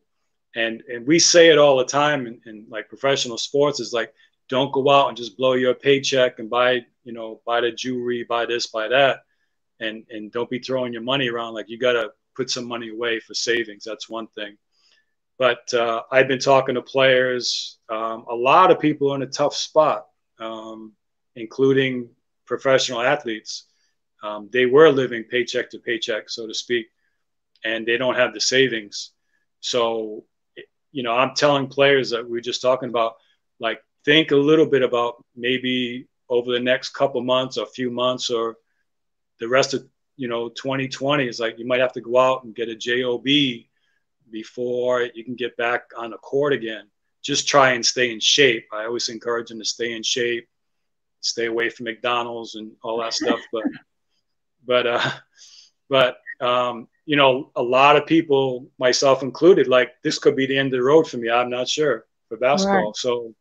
[0.55, 4.13] and and we say it all the time in, in like professional sports is like
[4.47, 8.23] don't go out and just blow your paycheck and buy you know buy the jewelry,
[8.23, 9.21] buy this, buy that,
[9.79, 11.53] and and don't be throwing your money around.
[11.53, 13.83] Like you gotta put some money away for savings.
[13.83, 14.57] That's one thing.
[15.37, 17.77] But uh, I've been talking to players.
[17.89, 20.07] Um, a lot of people are in a tough spot,
[20.39, 20.93] um,
[21.35, 22.09] including
[22.45, 23.65] professional athletes.
[24.23, 26.87] Um, they were living paycheck to paycheck, so to speak,
[27.63, 29.11] and they don't have the savings.
[29.59, 30.25] So,
[30.91, 33.15] you know, I'm telling players that we are just talking about,
[33.59, 37.91] like, think a little bit about maybe over the next couple months, or a few
[37.91, 38.55] months, or
[39.39, 39.85] the rest of
[40.17, 43.23] you know 2020 is like you might have to go out and get a job
[44.31, 46.87] before you can get back on the court again.
[47.21, 48.67] Just try and stay in shape.
[48.71, 50.47] I always encourage them to stay in shape
[51.25, 53.63] stay away from mcdonald's and all that stuff but
[54.65, 55.11] but uh
[55.89, 60.57] but um you know a lot of people myself included like this could be the
[60.57, 61.29] end of the road for me.
[61.29, 62.85] I'm not sure for basketball.
[62.87, 62.95] Right.
[62.95, 63.33] so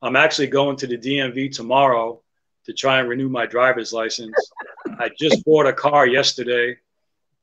[0.00, 2.21] i'm actually going to the dmv tomorrow
[2.64, 4.34] to try and renew my driver's license
[4.98, 6.78] I just bought a car yesterday,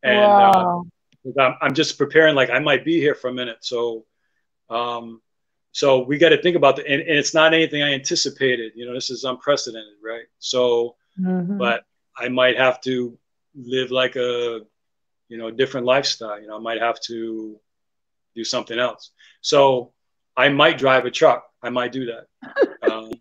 [0.04, 0.86] and uh, wow.
[1.26, 2.36] uh, I'm, I'm, just preparing.
[2.36, 4.06] Like I might be here for a minute, so
[4.70, 5.22] um,
[5.72, 6.86] so we got to think about that.
[6.86, 8.74] And, and, it's not anything I anticipated.
[8.76, 10.26] You know, this is unprecedented, right?
[10.40, 11.58] So, mm-hmm.
[11.58, 11.84] but
[12.18, 13.18] I might have to
[13.56, 14.62] live like a
[15.28, 16.40] you know different lifestyle.
[16.40, 17.60] You know, I might have to
[18.36, 19.12] do something else.
[19.42, 19.94] So
[20.38, 21.46] I might drive a truck.
[21.62, 22.26] I might do that.
[22.82, 23.12] Um,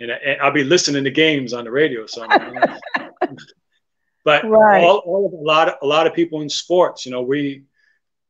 [0.00, 2.06] and, and I'll be listening to games on the radio.
[2.06, 2.26] So,
[4.24, 4.82] but right.
[4.82, 7.64] all, all of, a lot of a lot of people in sports, you know, we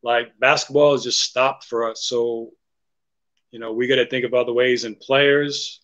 [0.02, 2.02] like basketball has just stopped for us.
[2.02, 2.50] So,
[3.52, 5.80] you know, we got to think of other ways and players,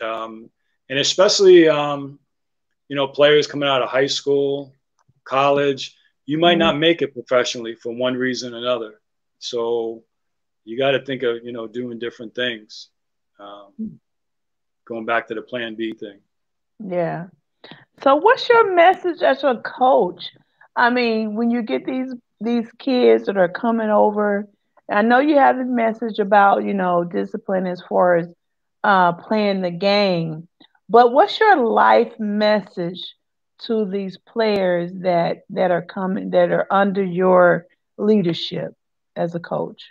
[0.00, 0.50] um,
[0.88, 2.18] and especially um,
[2.88, 4.74] you know players coming out of high school,
[5.24, 5.96] college.
[6.26, 6.60] You might mm-hmm.
[6.60, 9.00] not make it professionally for one reason or another.
[9.38, 10.02] So,
[10.64, 12.88] you got to think of you know doing different things.
[13.38, 14.00] Um,
[14.86, 16.20] going back to the plan B thing.
[16.84, 17.26] Yeah.
[18.02, 20.30] So what's your message as a coach?
[20.76, 24.46] I mean, when you get these these kids that are coming over,
[24.90, 28.28] I know you have a message about, you know, discipline as far as
[28.84, 30.48] uh, playing the game,
[30.88, 33.14] but what's your life message
[33.58, 37.66] to these players that that are coming that are under your
[37.98, 38.74] leadership
[39.16, 39.90] as a coach?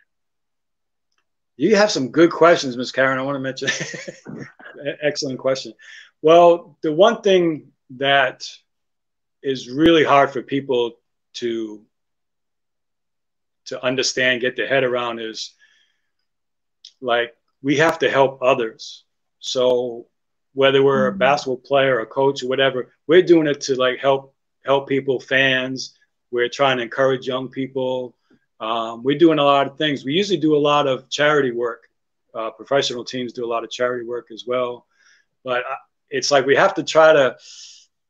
[1.57, 3.17] You have some good questions, Miss Karen.
[3.17, 3.69] I want to mention.
[5.01, 5.73] Excellent question.
[6.21, 8.47] Well, the one thing that
[9.41, 10.97] is really hard for people
[11.35, 11.85] to
[13.65, 15.53] to understand, get their head around is
[17.01, 19.03] like we have to help others.
[19.39, 20.07] So
[20.53, 21.15] whether we're mm-hmm.
[21.15, 24.33] a basketball player, a coach, or whatever, we're doing it to like help
[24.65, 25.97] help people, fans.
[26.31, 28.15] We're trying to encourage young people
[28.59, 30.05] um, we're doing a lot of things.
[30.05, 31.89] We usually do a lot of charity work.
[32.33, 34.85] Uh, professional teams do a lot of charity work as well.
[35.43, 35.75] But uh,
[36.09, 37.37] it's like we have to try to,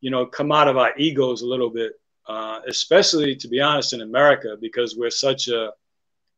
[0.02, 1.94] you know, come out of our egos a little bit,
[2.28, 5.72] uh, especially to be honest in America, because we're such a,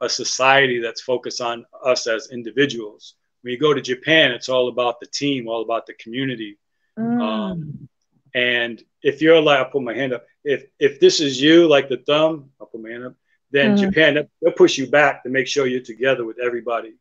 [0.01, 3.15] a society that's focused on us as individuals.
[3.41, 6.57] When you go to Japan, it's all about the team, all about the community.
[6.97, 7.21] Mm.
[7.21, 7.89] Um,
[8.33, 10.25] And if you're like, I'll put my hand up.
[10.43, 13.15] If if this is you, like the thumb, I'll put my hand up.
[13.51, 13.77] Then Mhm.
[13.77, 16.93] Japan they'll push you back to make sure you're together with everybody.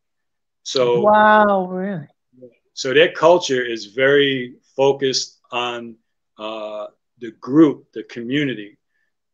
[0.63, 2.07] So Wow, really?
[2.73, 5.95] so their culture is very focused on
[6.37, 6.87] uh,
[7.19, 8.77] the group, the community.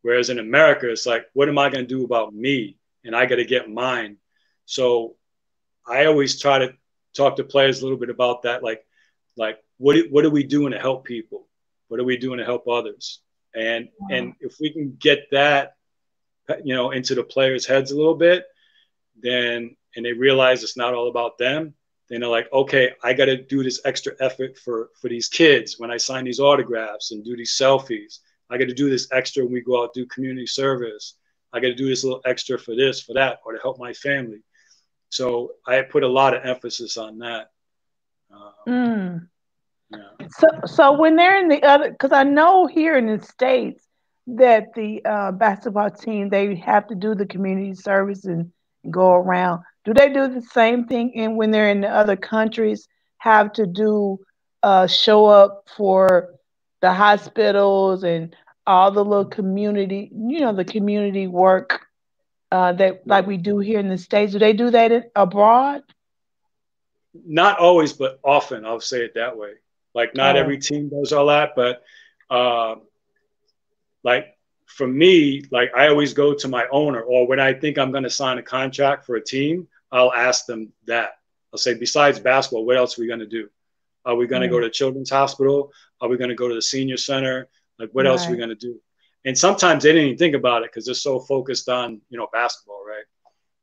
[0.02, 2.78] Whereas in America, it's like, what am I going to do about me?
[3.04, 4.16] And I got to get mine.
[4.64, 5.16] So
[5.86, 6.74] I always try to
[7.14, 8.62] talk to players a little bit about that.
[8.62, 8.86] Like,
[9.36, 11.46] like what, what are we doing to help people?
[11.88, 13.20] What are we doing to help others?
[13.54, 15.76] And, and if we can get that,
[16.64, 18.44] you know, into the players' heads a little bit,
[19.20, 21.74] then, and they realize it's not all about them,
[22.08, 25.78] then they're like, okay, I got to do this extra effort for for these kids
[25.78, 28.18] when I sign these autographs and do these selfies.
[28.50, 31.16] I got to do this extra when we go out do community service.
[31.52, 33.92] I got to do this little extra for this, for that, or to help my
[33.92, 34.42] family.
[35.08, 37.50] So I put a lot of emphasis on that.
[38.32, 39.28] Um, Mm.
[39.90, 40.26] yeah.
[40.38, 43.86] So, so when they're in the other, because I know here in the states
[44.26, 48.50] that the uh, basketball team they have to do the community service and
[48.90, 49.62] go around.
[49.84, 51.12] Do they do the same thing?
[51.16, 54.18] And when they're in the other countries, have to do
[54.62, 56.30] uh, show up for
[56.80, 58.34] the hospitals and
[58.66, 61.80] all the little community, you know, the community work
[62.50, 64.32] uh, that like we do here in the states.
[64.32, 65.82] Do they do that in, abroad?
[67.26, 68.64] not always, but often.
[68.64, 69.52] I'll say it that way.
[69.94, 70.38] Like not Oh.
[70.38, 71.82] every team does all that, but
[72.30, 72.76] uh,
[74.04, 74.36] like
[74.66, 78.04] for me, like I always go to my owner, or when I think I'm going
[78.04, 81.14] to sign a contract for a team, I'll ask them that.
[81.52, 83.48] I'll say, besides basketball, what else are we going to do?
[84.04, 85.72] Are we going to go to Children's Hospital?
[86.00, 87.48] Are we going to go to the senior center?
[87.78, 88.80] Like, what else are we going to do?
[89.24, 92.28] And sometimes they didn't even think about it because they're so focused on, you know,
[92.32, 93.04] basketball, right?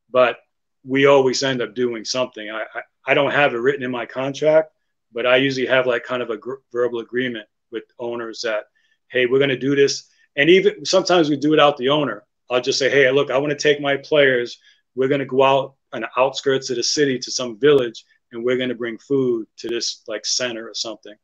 [0.10, 0.38] But
[0.84, 2.50] we always end up doing something.
[2.50, 4.72] I, I, I don't have it written in my contract,
[5.14, 8.64] but I usually have like kind of a gr- verbal agreement with owners that,
[9.10, 10.06] hey, we're going to do this.
[10.36, 12.24] And even sometimes we do it out the owner.
[12.50, 14.58] I'll just say, hey, look, I want to take my players.
[14.96, 18.44] We're going to go out on the outskirts of the city to some village, and
[18.44, 21.16] we're going to bring food to this like center or something.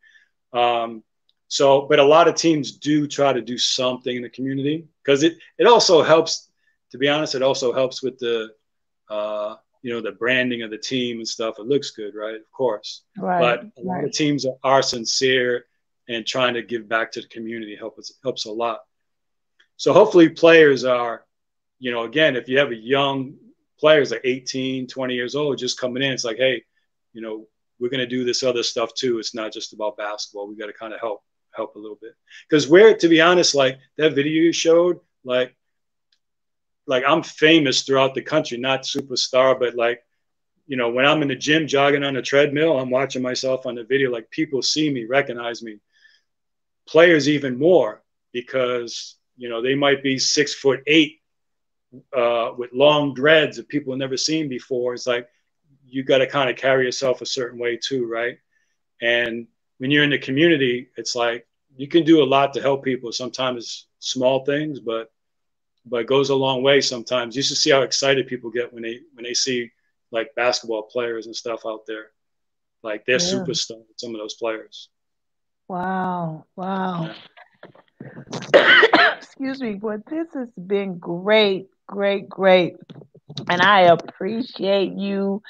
[0.53, 1.03] Um,
[1.49, 5.23] so, but a lot of teams do try to do something in the community because
[5.23, 6.49] it it also helps.
[6.91, 8.49] To be honest, it also helps with the
[9.09, 11.55] uh, you know the branding of the team and stuff.
[11.59, 12.35] It looks good, right?
[12.35, 13.39] Of course, Right.
[13.41, 14.05] but a lot right.
[14.05, 15.65] of teams are, are sincere
[16.07, 18.79] and trying to give back to the community helps helps a lot.
[19.77, 21.23] So hopefully players are,
[21.79, 23.35] you know, again, if you have a young
[23.79, 26.63] players like 18, 20 years old just coming in, it's like, hey,
[27.13, 27.47] you know,
[27.79, 29.19] we're going to do this other stuff too.
[29.19, 30.47] It's not just about basketball.
[30.47, 31.23] We got to kind of help
[31.55, 32.13] help a little bit
[32.47, 35.55] because where, to be honest, like that video you showed, like,
[36.85, 40.03] like I'm famous throughout the country, not superstar, but like,
[40.67, 43.75] you know, when I'm in the gym jogging on a treadmill, I'm watching myself on
[43.75, 44.11] the video.
[44.11, 45.79] Like people see me, recognize me.
[46.87, 51.21] Players even more because you know they might be six foot eight
[52.15, 54.93] uh, with long dreads that people have never seen before.
[54.93, 55.27] It's like
[55.85, 58.37] you got to kind of carry yourself a certain way too, right?
[59.01, 62.83] And when you're in the community, it's like you can do a lot to help
[62.83, 63.11] people.
[63.11, 65.11] Sometimes it's small things, but
[65.85, 66.81] but it goes a long way.
[66.81, 69.71] Sometimes you should see how excited people get when they when they see
[70.11, 72.07] like basketball players and stuff out there.
[72.83, 73.33] Like they're Yeah.
[73.33, 73.85] superstars.
[73.97, 74.89] Some of those players.
[75.67, 76.45] Wow.
[76.55, 77.15] Wow.
[79.17, 82.75] Excuse me, but this has been great, great, great.
[83.49, 85.41] And I appreciate you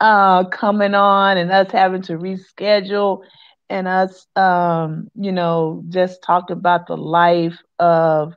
[0.00, 3.22] uh coming on and us having to reschedule
[3.70, 8.34] and us um, you know, just talk about the life of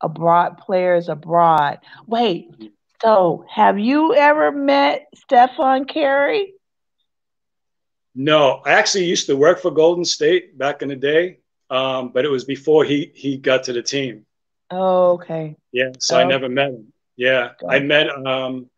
[0.00, 1.78] abroad players abroad.
[2.06, 2.50] Wait,
[3.02, 6.54] so have you ever met Stephen Curry?
[8.14, 11.39] No, I actually used to work for Golden State back in the day,
[11.70, 14.26] um, but it was before he he got to the team.
[14.70, 15.56] Oh, okay.
[15.72, 16.28] Yeah, so I Oh.
[16.28, 16.92] never met him.
[17.16, 17.76] Yeah, Okay.
[17.76, 18.70] I met um,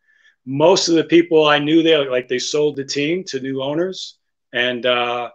[0.45, 2.11] most of the people I knew there.
[2.11, 4.19] Like they sold the team to new owners,
[4.53, 5.31] and uh,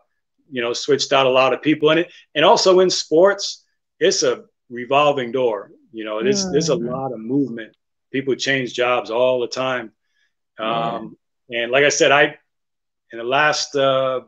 [0.51, 2.11] you know switched out a lot of people in it.
[2.35, 3.65] And also in sports,
[3.99, 5.71] it's a revolving door.
[5.91, 7.75] You know, there's there's a lot of movement.
[8.11, 9.91] People change jobs all the time.
[10.59, 10.97] Yeah.
[10.97, 11.17] Um,
[11.49, 12.37] And like I said, I
[13.11, 14.21] in the last uh,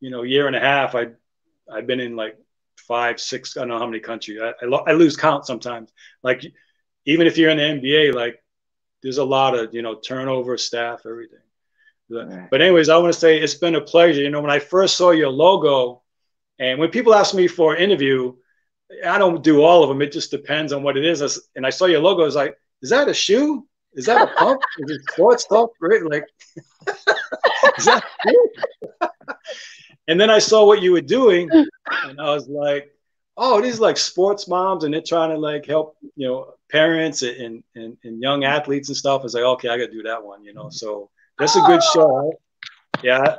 [0.00, 1.08] you know year and a half, I
[1.72, 2.36] I've been in like
[2.76, 4.40] five, six, I don't know how many countries.
[4.42, 5.92] I, I, lo- I lose count sometimes.
[6.22, 6.44] Like
[7.06, 8.42] even if you're in the NBA, like
[9.02, 11.38] there's a lot of you know turnover, staff, everything.
[12.08, 12.50] But, Right.
[12.50, 14.20] but anyways, I want to say it's been a pleasure.
[14.20, 16.02] You know, when I first saw your logo,
[16.58, 18.34] and when people ask me for an interview,
[19.06, 20.02] I don't do all of them.
[20.02, 21.04] It just depends on what it.
[21.04, 22.22] I s- And I saw your logo.
[22.22, 23.66] I was like, is that a shoe?
[23.94, 24.60] Is that a pump?
[24.78, 25.70] is it sports talk?
[25.80, 26.04] Great.
[26.04, 26.24] Like,
[27.78, 28.50] is that shoe?
[30.08, 31.50] And then I saw what you were doing,
[32.04, 32.94] and I was like,
[33.36, 37.62] oh, these like sports moms, and they're trying to like help, you know, parents and
[37.74, 39.20] and, and young athletes and stuff.
[39.20, 40.70] I was like, okay, I got to do that one, you know.
[40.70, 42.32] So that's a good show.
[43.02, 43.36] Yeah,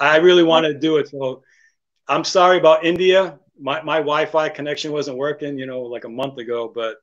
[0.00, 1.08] I really want to do it.
[1.08, 1.42] So
[2.08, 3.38] I'm sorry about India.
[3.60, 6.96] My my Wi-Fi connection wasn't working, you know, like a month ago, but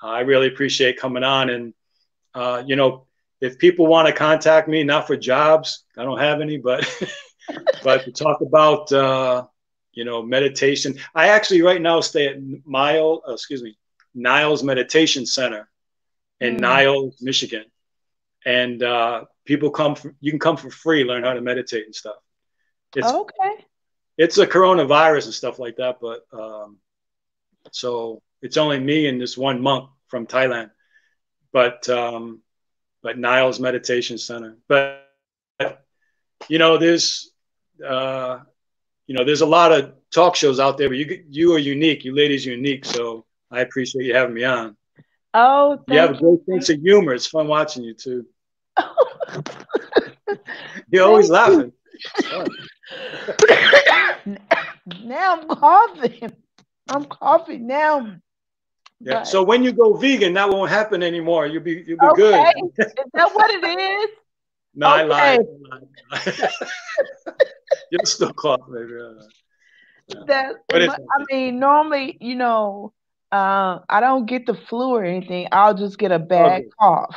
[0.00, 1.74] I really appreciate coming on and
[2.34, 3.06] uh, you know,
[3.40, 6.84] if people want to contact me, not for jobs, I don't have any, but
[7.84, 9.46] but to talk about uh,
[9.92, 10.98] you know meditation.
[11.14, 13.76] I actually right now stay at Mile, uh, excuse me,
[14.14, 15.68] Niles Meditation Center
[16.40, 16.60] in mm.
[16.60, 17.64] Niles, Michigan,
[18.44, 19.94] and uh, people come.
[19.94, 22.16] For, you can come for free, learn how to meditate and stuff.
[22.94, 23.64] It's, okay.
[24.16, 26.78] It's a coronavirus and stuff like that, but um,
[27.72, 30.70] so it's only me and this one monk from Thailand,
[31.52, 32.42] but um,
[33.02, 34.56] but Niles Meditation Center.
[34.68, 35.04] But
[36.48, 37.27] you know, there's
[37.86, 38.40] uh,
[39.06, 42.04] you know, there's a lot of talk shows out there, but you you are unique.
[42.04, 44.76] You ladies are unique, so I appreciate you having me on.
[45.34, 47.14] Oh, you have a great sense of humor.
[47.14, 48.26] It's fun watching you too.
[50.90, 51.72] You're always laughing.
[55.04, 56.32] now I'm coughing.
[56.88, 58.16] I'm coughing now.
[59.00, 59.20] Yeah.
[59.20, 61.46] But, so when you go vegan, that won't happen anymore.
[61.46, 62.22] You'll be you'll be okay.
[62.22, 62.70] good.
[62.78, 64.10] is that what it is?
[64.78, 65.00] No, okay.
[65.00, 65.40] I lied.
[66.12, 67.38] I lied.
[67.90, 68.92] You're still coughing, baby.
[70.06, 70.20] Yeah.
[70.26, 72.92] That, I mean, normally, you know,
[73.32, 75.48] uh, I don't get the flu or anything.
[75.50, 76.68] I'll just get a bad okay.
[76.78, 77.16] cough,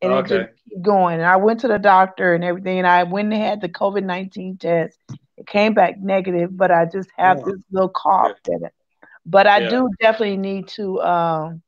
[0.00, 0.34] and okay.
[0.34, 1.16] it just keep going.
[1.16, 4.04] And I went to the doctor and everything, and I went and had the COVID
[4.04, 4.96] nineteen test.
[5.36, 7.44] It came back negative, but I just have yeah.
[7.46, 8.70] this little cough that
[9.26, 9.70] but I yeah.
[9.70, 11.62] do definitely need to um,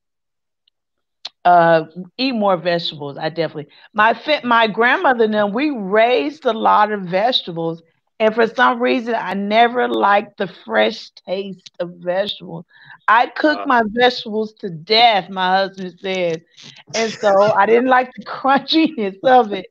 [1.44, 1.84] uh,
[2.18, 3.16] eat more vegetables.
[3.18, 7.82] I definitely my fit my grandmother and them, we raised a lot of vegetables,
[8.18, 12.64] and for some reason I never liked the fresh taste of vegetables.
[13.08, 16.42] I cook my vegetables to death, my husband said.
[16.94, 19.66] And so I didn't like the crunchiness of it.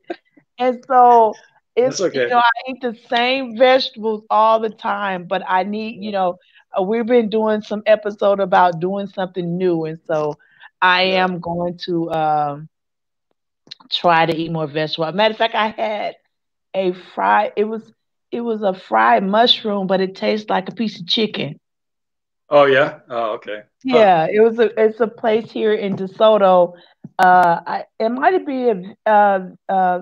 [0.58, 1.38] And so
[1.76, 2.26] it's okay.
[2.26, 6.38] you know, I eat the same vegetables all the time, but I need, you know,
[6.78, 10.38] uh, we've been doing some episode about doing something new, and so
[10.84, 12.68] I am going to um,
[13.90, 15.10] try to eat more vegetable.
[15.12, 16.16] Matter of fact, I had
[16.74, 17.54] a fried.
[17.56, 17.90] It was
[18.30, 21.58] it was a fried mushroom, but it tastes like a piece of chicken.
[22.50, 22.98] Oh yeah.
[23.08, 23.62] Oh okay.
[23.82, 26.74] Yeah, it was a it's a place here in DeSoto.
[27.18, 30.00] Uh, I, it might be a uh, uh,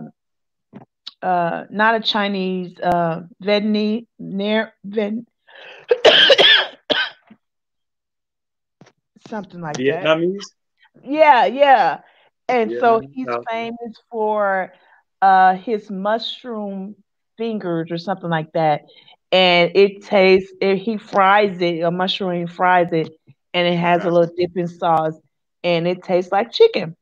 [1.22, 5.28] uh, not a Chinese uh, Vietnamese near Ven-
[9.28, 9.83] something like that.
[9.83, 10.39] Vietnamese?
[10.39, 10.51] that.
[11.03, 12.01] Yeah, yeah.
[12.49, 12.78] And yeah.
[12.78, 14.72] so he's famous for
[15.20, 16.95] uh his mushroom
[17.36, 18.82] fingers or something like that.
[19.30, 23.09] And it tastes it, he fries it, a mushroom he fries it,
[23.53, 25.18] and it has a little dipping sauce,
[25.62, 26.97] and it tastes like chicken.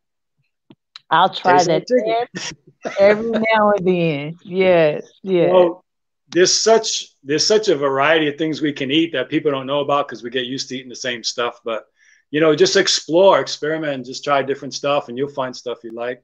[1.11, 2.29] I'll try tastes that like every,
[2.99, 4.39] every now and then.
[4.45, 5.51] Yes, yes.
[5.51, 5.85] Well,
[6.29, 9.81] there's such there's such a variety of things we can eat that people don't know
[9.81, 11.61] about because we get used to eating the same stuff.
[11.65, 11.85] But
[12.31, 16.23] you know, just explore, experiment, just try different stuff, and you'll find stuff you like.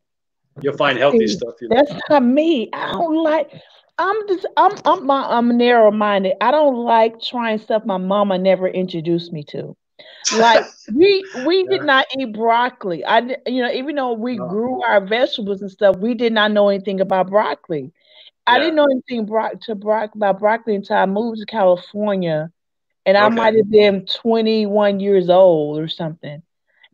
[0.62, 2.00] You'll find healthy stuff you That's like.
[2.08, 2.70] not me.
[2.72, 3.52] I don't like.
[3.98, 4.46] I'm just.
[4.56, 4.72] I'm.
[4.84, 5.10] I'm.
[5.10, 6.34] I'm narrow minded.
[6.40, 9.76] I don't like trying stuff my mama never introduced me to.
[10.38, 10.64] Like
[10.94, 11.70] we we yeah.
[11.70, 13.04] did not eat broccoli.
[13.04, 14.48] I you know even though we no.
[14.48, 17.92] grew our vegetables and stuff, we did not know anything about broccoli.
[18.48, 18.54] Yeah.
[18.54, 22.50] I didn't know anything bro- to bro- about broccoli until I moved to California
[23.06, 26.42] and I might have been 21 years old or something.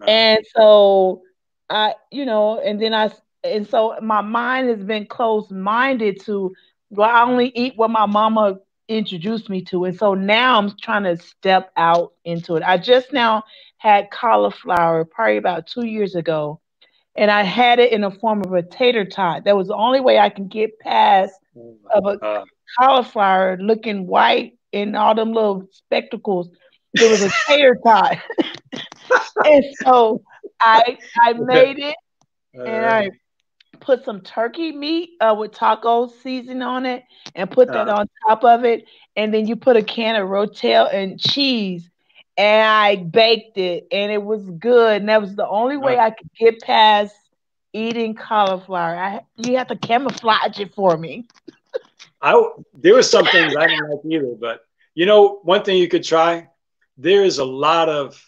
[0.06, 1.22] And so
[1.70, 3.10] I, you know, and then I,
[3.42, 6.54] and so my mind has been closed minded to,
[6.90, 8.58] well, I only eat what my mama
[8.88, 9.86] introduced me to.
[9.86, 12.62] And so now I'm trying to step out into it.
[12.62, 13.44] I just now
[13.78, 16.60] had cauliflower probably about two years ago,
[17.16, 19.44] and I had it in the form of a tater tot.
[19.44, 22.44] That was the only way I can get past oh of a uh,
[22.78, 26.50] cauliflower looking white in all them little spectacles.
[26.94, 28.18] There was a tater tot,
[29.44, 30.22] and so
[30.60, 31.96] I I made it,
[32.64, 33.10] and I
[33.80, 37.02] put some turkey meat uh, with taco seasoning on it,
[37.34, 38.84] and put that uh, on top of it,
[39.16, 41.88] and then you put a can of rotel and cheese,
[42.36, 46.10] and I baked it, and it was good, and that was the only way I
[46.10, 47.14] could get past
[47.72, 48.96] eating cauliflower.
[48.96, 51.26] I you have to camouflage it for me.
[52.22, 52.40] I
[52.74, 54.60] there were some things I didn't like either, but
[54.94, 56.48] you know, one thing you could try.
[56.96, 58.22] There is a lot of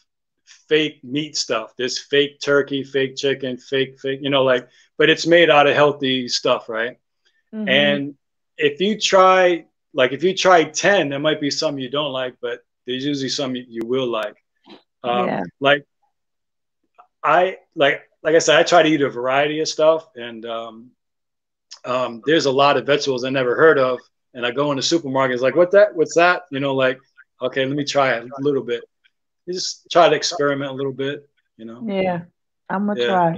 [0.69, 1.75] fake meat stuff.
[1.77, 4.21] There's fake turkey, fake chicken, fake fake.
[4.23, 4.69] You know, like,
[4.99, 6.99] but it's made out of healthy stuff, right?
[7.55, 7.69] Mm-hmm.
[7.69, 8.15] And
[8.57, 12.37] if you try, like, if you try ten, there might be some you don't like,
[12.41, 14.37] but there's usually some you will like.
[15.03, 15.43] Um, Yeah.
[15.61, 15.87] Like
[17.23, 20.91] I like like I said, I try to eat a variety of stuff, and um,
[21.85, 24.01] um, there's a lot of vegetables I never heard of,
[24.35, 25.95] and I go in the supermarket, it's like, what that?
[25.95, 26.43] What's that?
[26.51, 26.99] You know, like,
[27.43, 28.83] okay, let me try it a little bit.
[29.47, 31.85] You just try to experiment a little bit, you know.
[31.87, 32.21] Yeah,
[32.69, 33.07] I'm gonna Yeah.
[33.07, 33.37] try.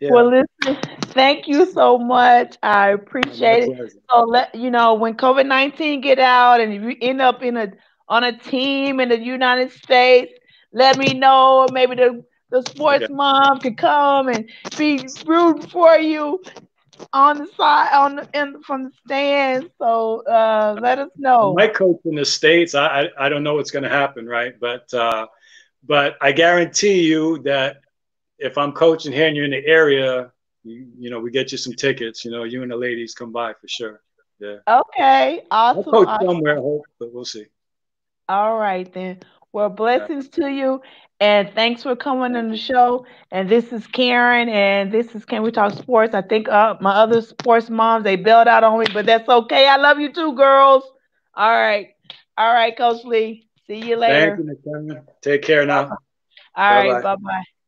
[0.00, 0.10] Yeah.
[0.10, 0.78] Well, listen,
[1.12, 2.56] thank you so much.
[2.62, 3.70] I appreciate it.
[4.10, 7.56] So let you know when COVID nineteen get out and if you end up in
[7.56, 7.68] a
[8.08, 10.32] on a team in the United States,
[10.72, 11.66] let me know.
[11.72, 13.14] Maybe the the sports Okay.
[13.14, 16.42] mom could come and be rooting for you
[17.12, 19.68] on the side on the in from the stands.
[19.78, 21.54] So uh, let us know.
[21.54, 24.54] My coach in the states, I I, I don't know what's going to happen, right?
[24.60, 25.26] But uh,
[25.86, 27.78] but I guarantee you that
[28.38, 30.32] if I'm coaching here and you're in the area,
[30.64, 32.24] you, you know, we get you some tickets.
[32.24, 34.00] You know, you and the ladies come by for sure.
[34.40, 36.26] Yeah, Okay, I'll coach awesome.
[36.26, 37.46] somewhere, I hope, but we'll see.
[38.28, 39.20] All right then.
[39.52, 40.80] Well, blessings to you,
[41.22, 43.06] and thanks for coming on the show.
[43.30, 46.14] And this is Karen, and this is Can We Talk Sports?
[46.14, 49.68] I think uh, my other sports moms they bailed out on me, but that's okay.
[49.68, 50.84] I love you too, girls.
[51.34, 51.88] All right,
[52.36, 53.48] all right, Coach Lee.
[53.66, 54.44] See you later.
[54.60, 55.98] Thank you, Take care now.
[56.56, 57.02] All right, Bye-bye.
[57.02, 57.61] bye bye.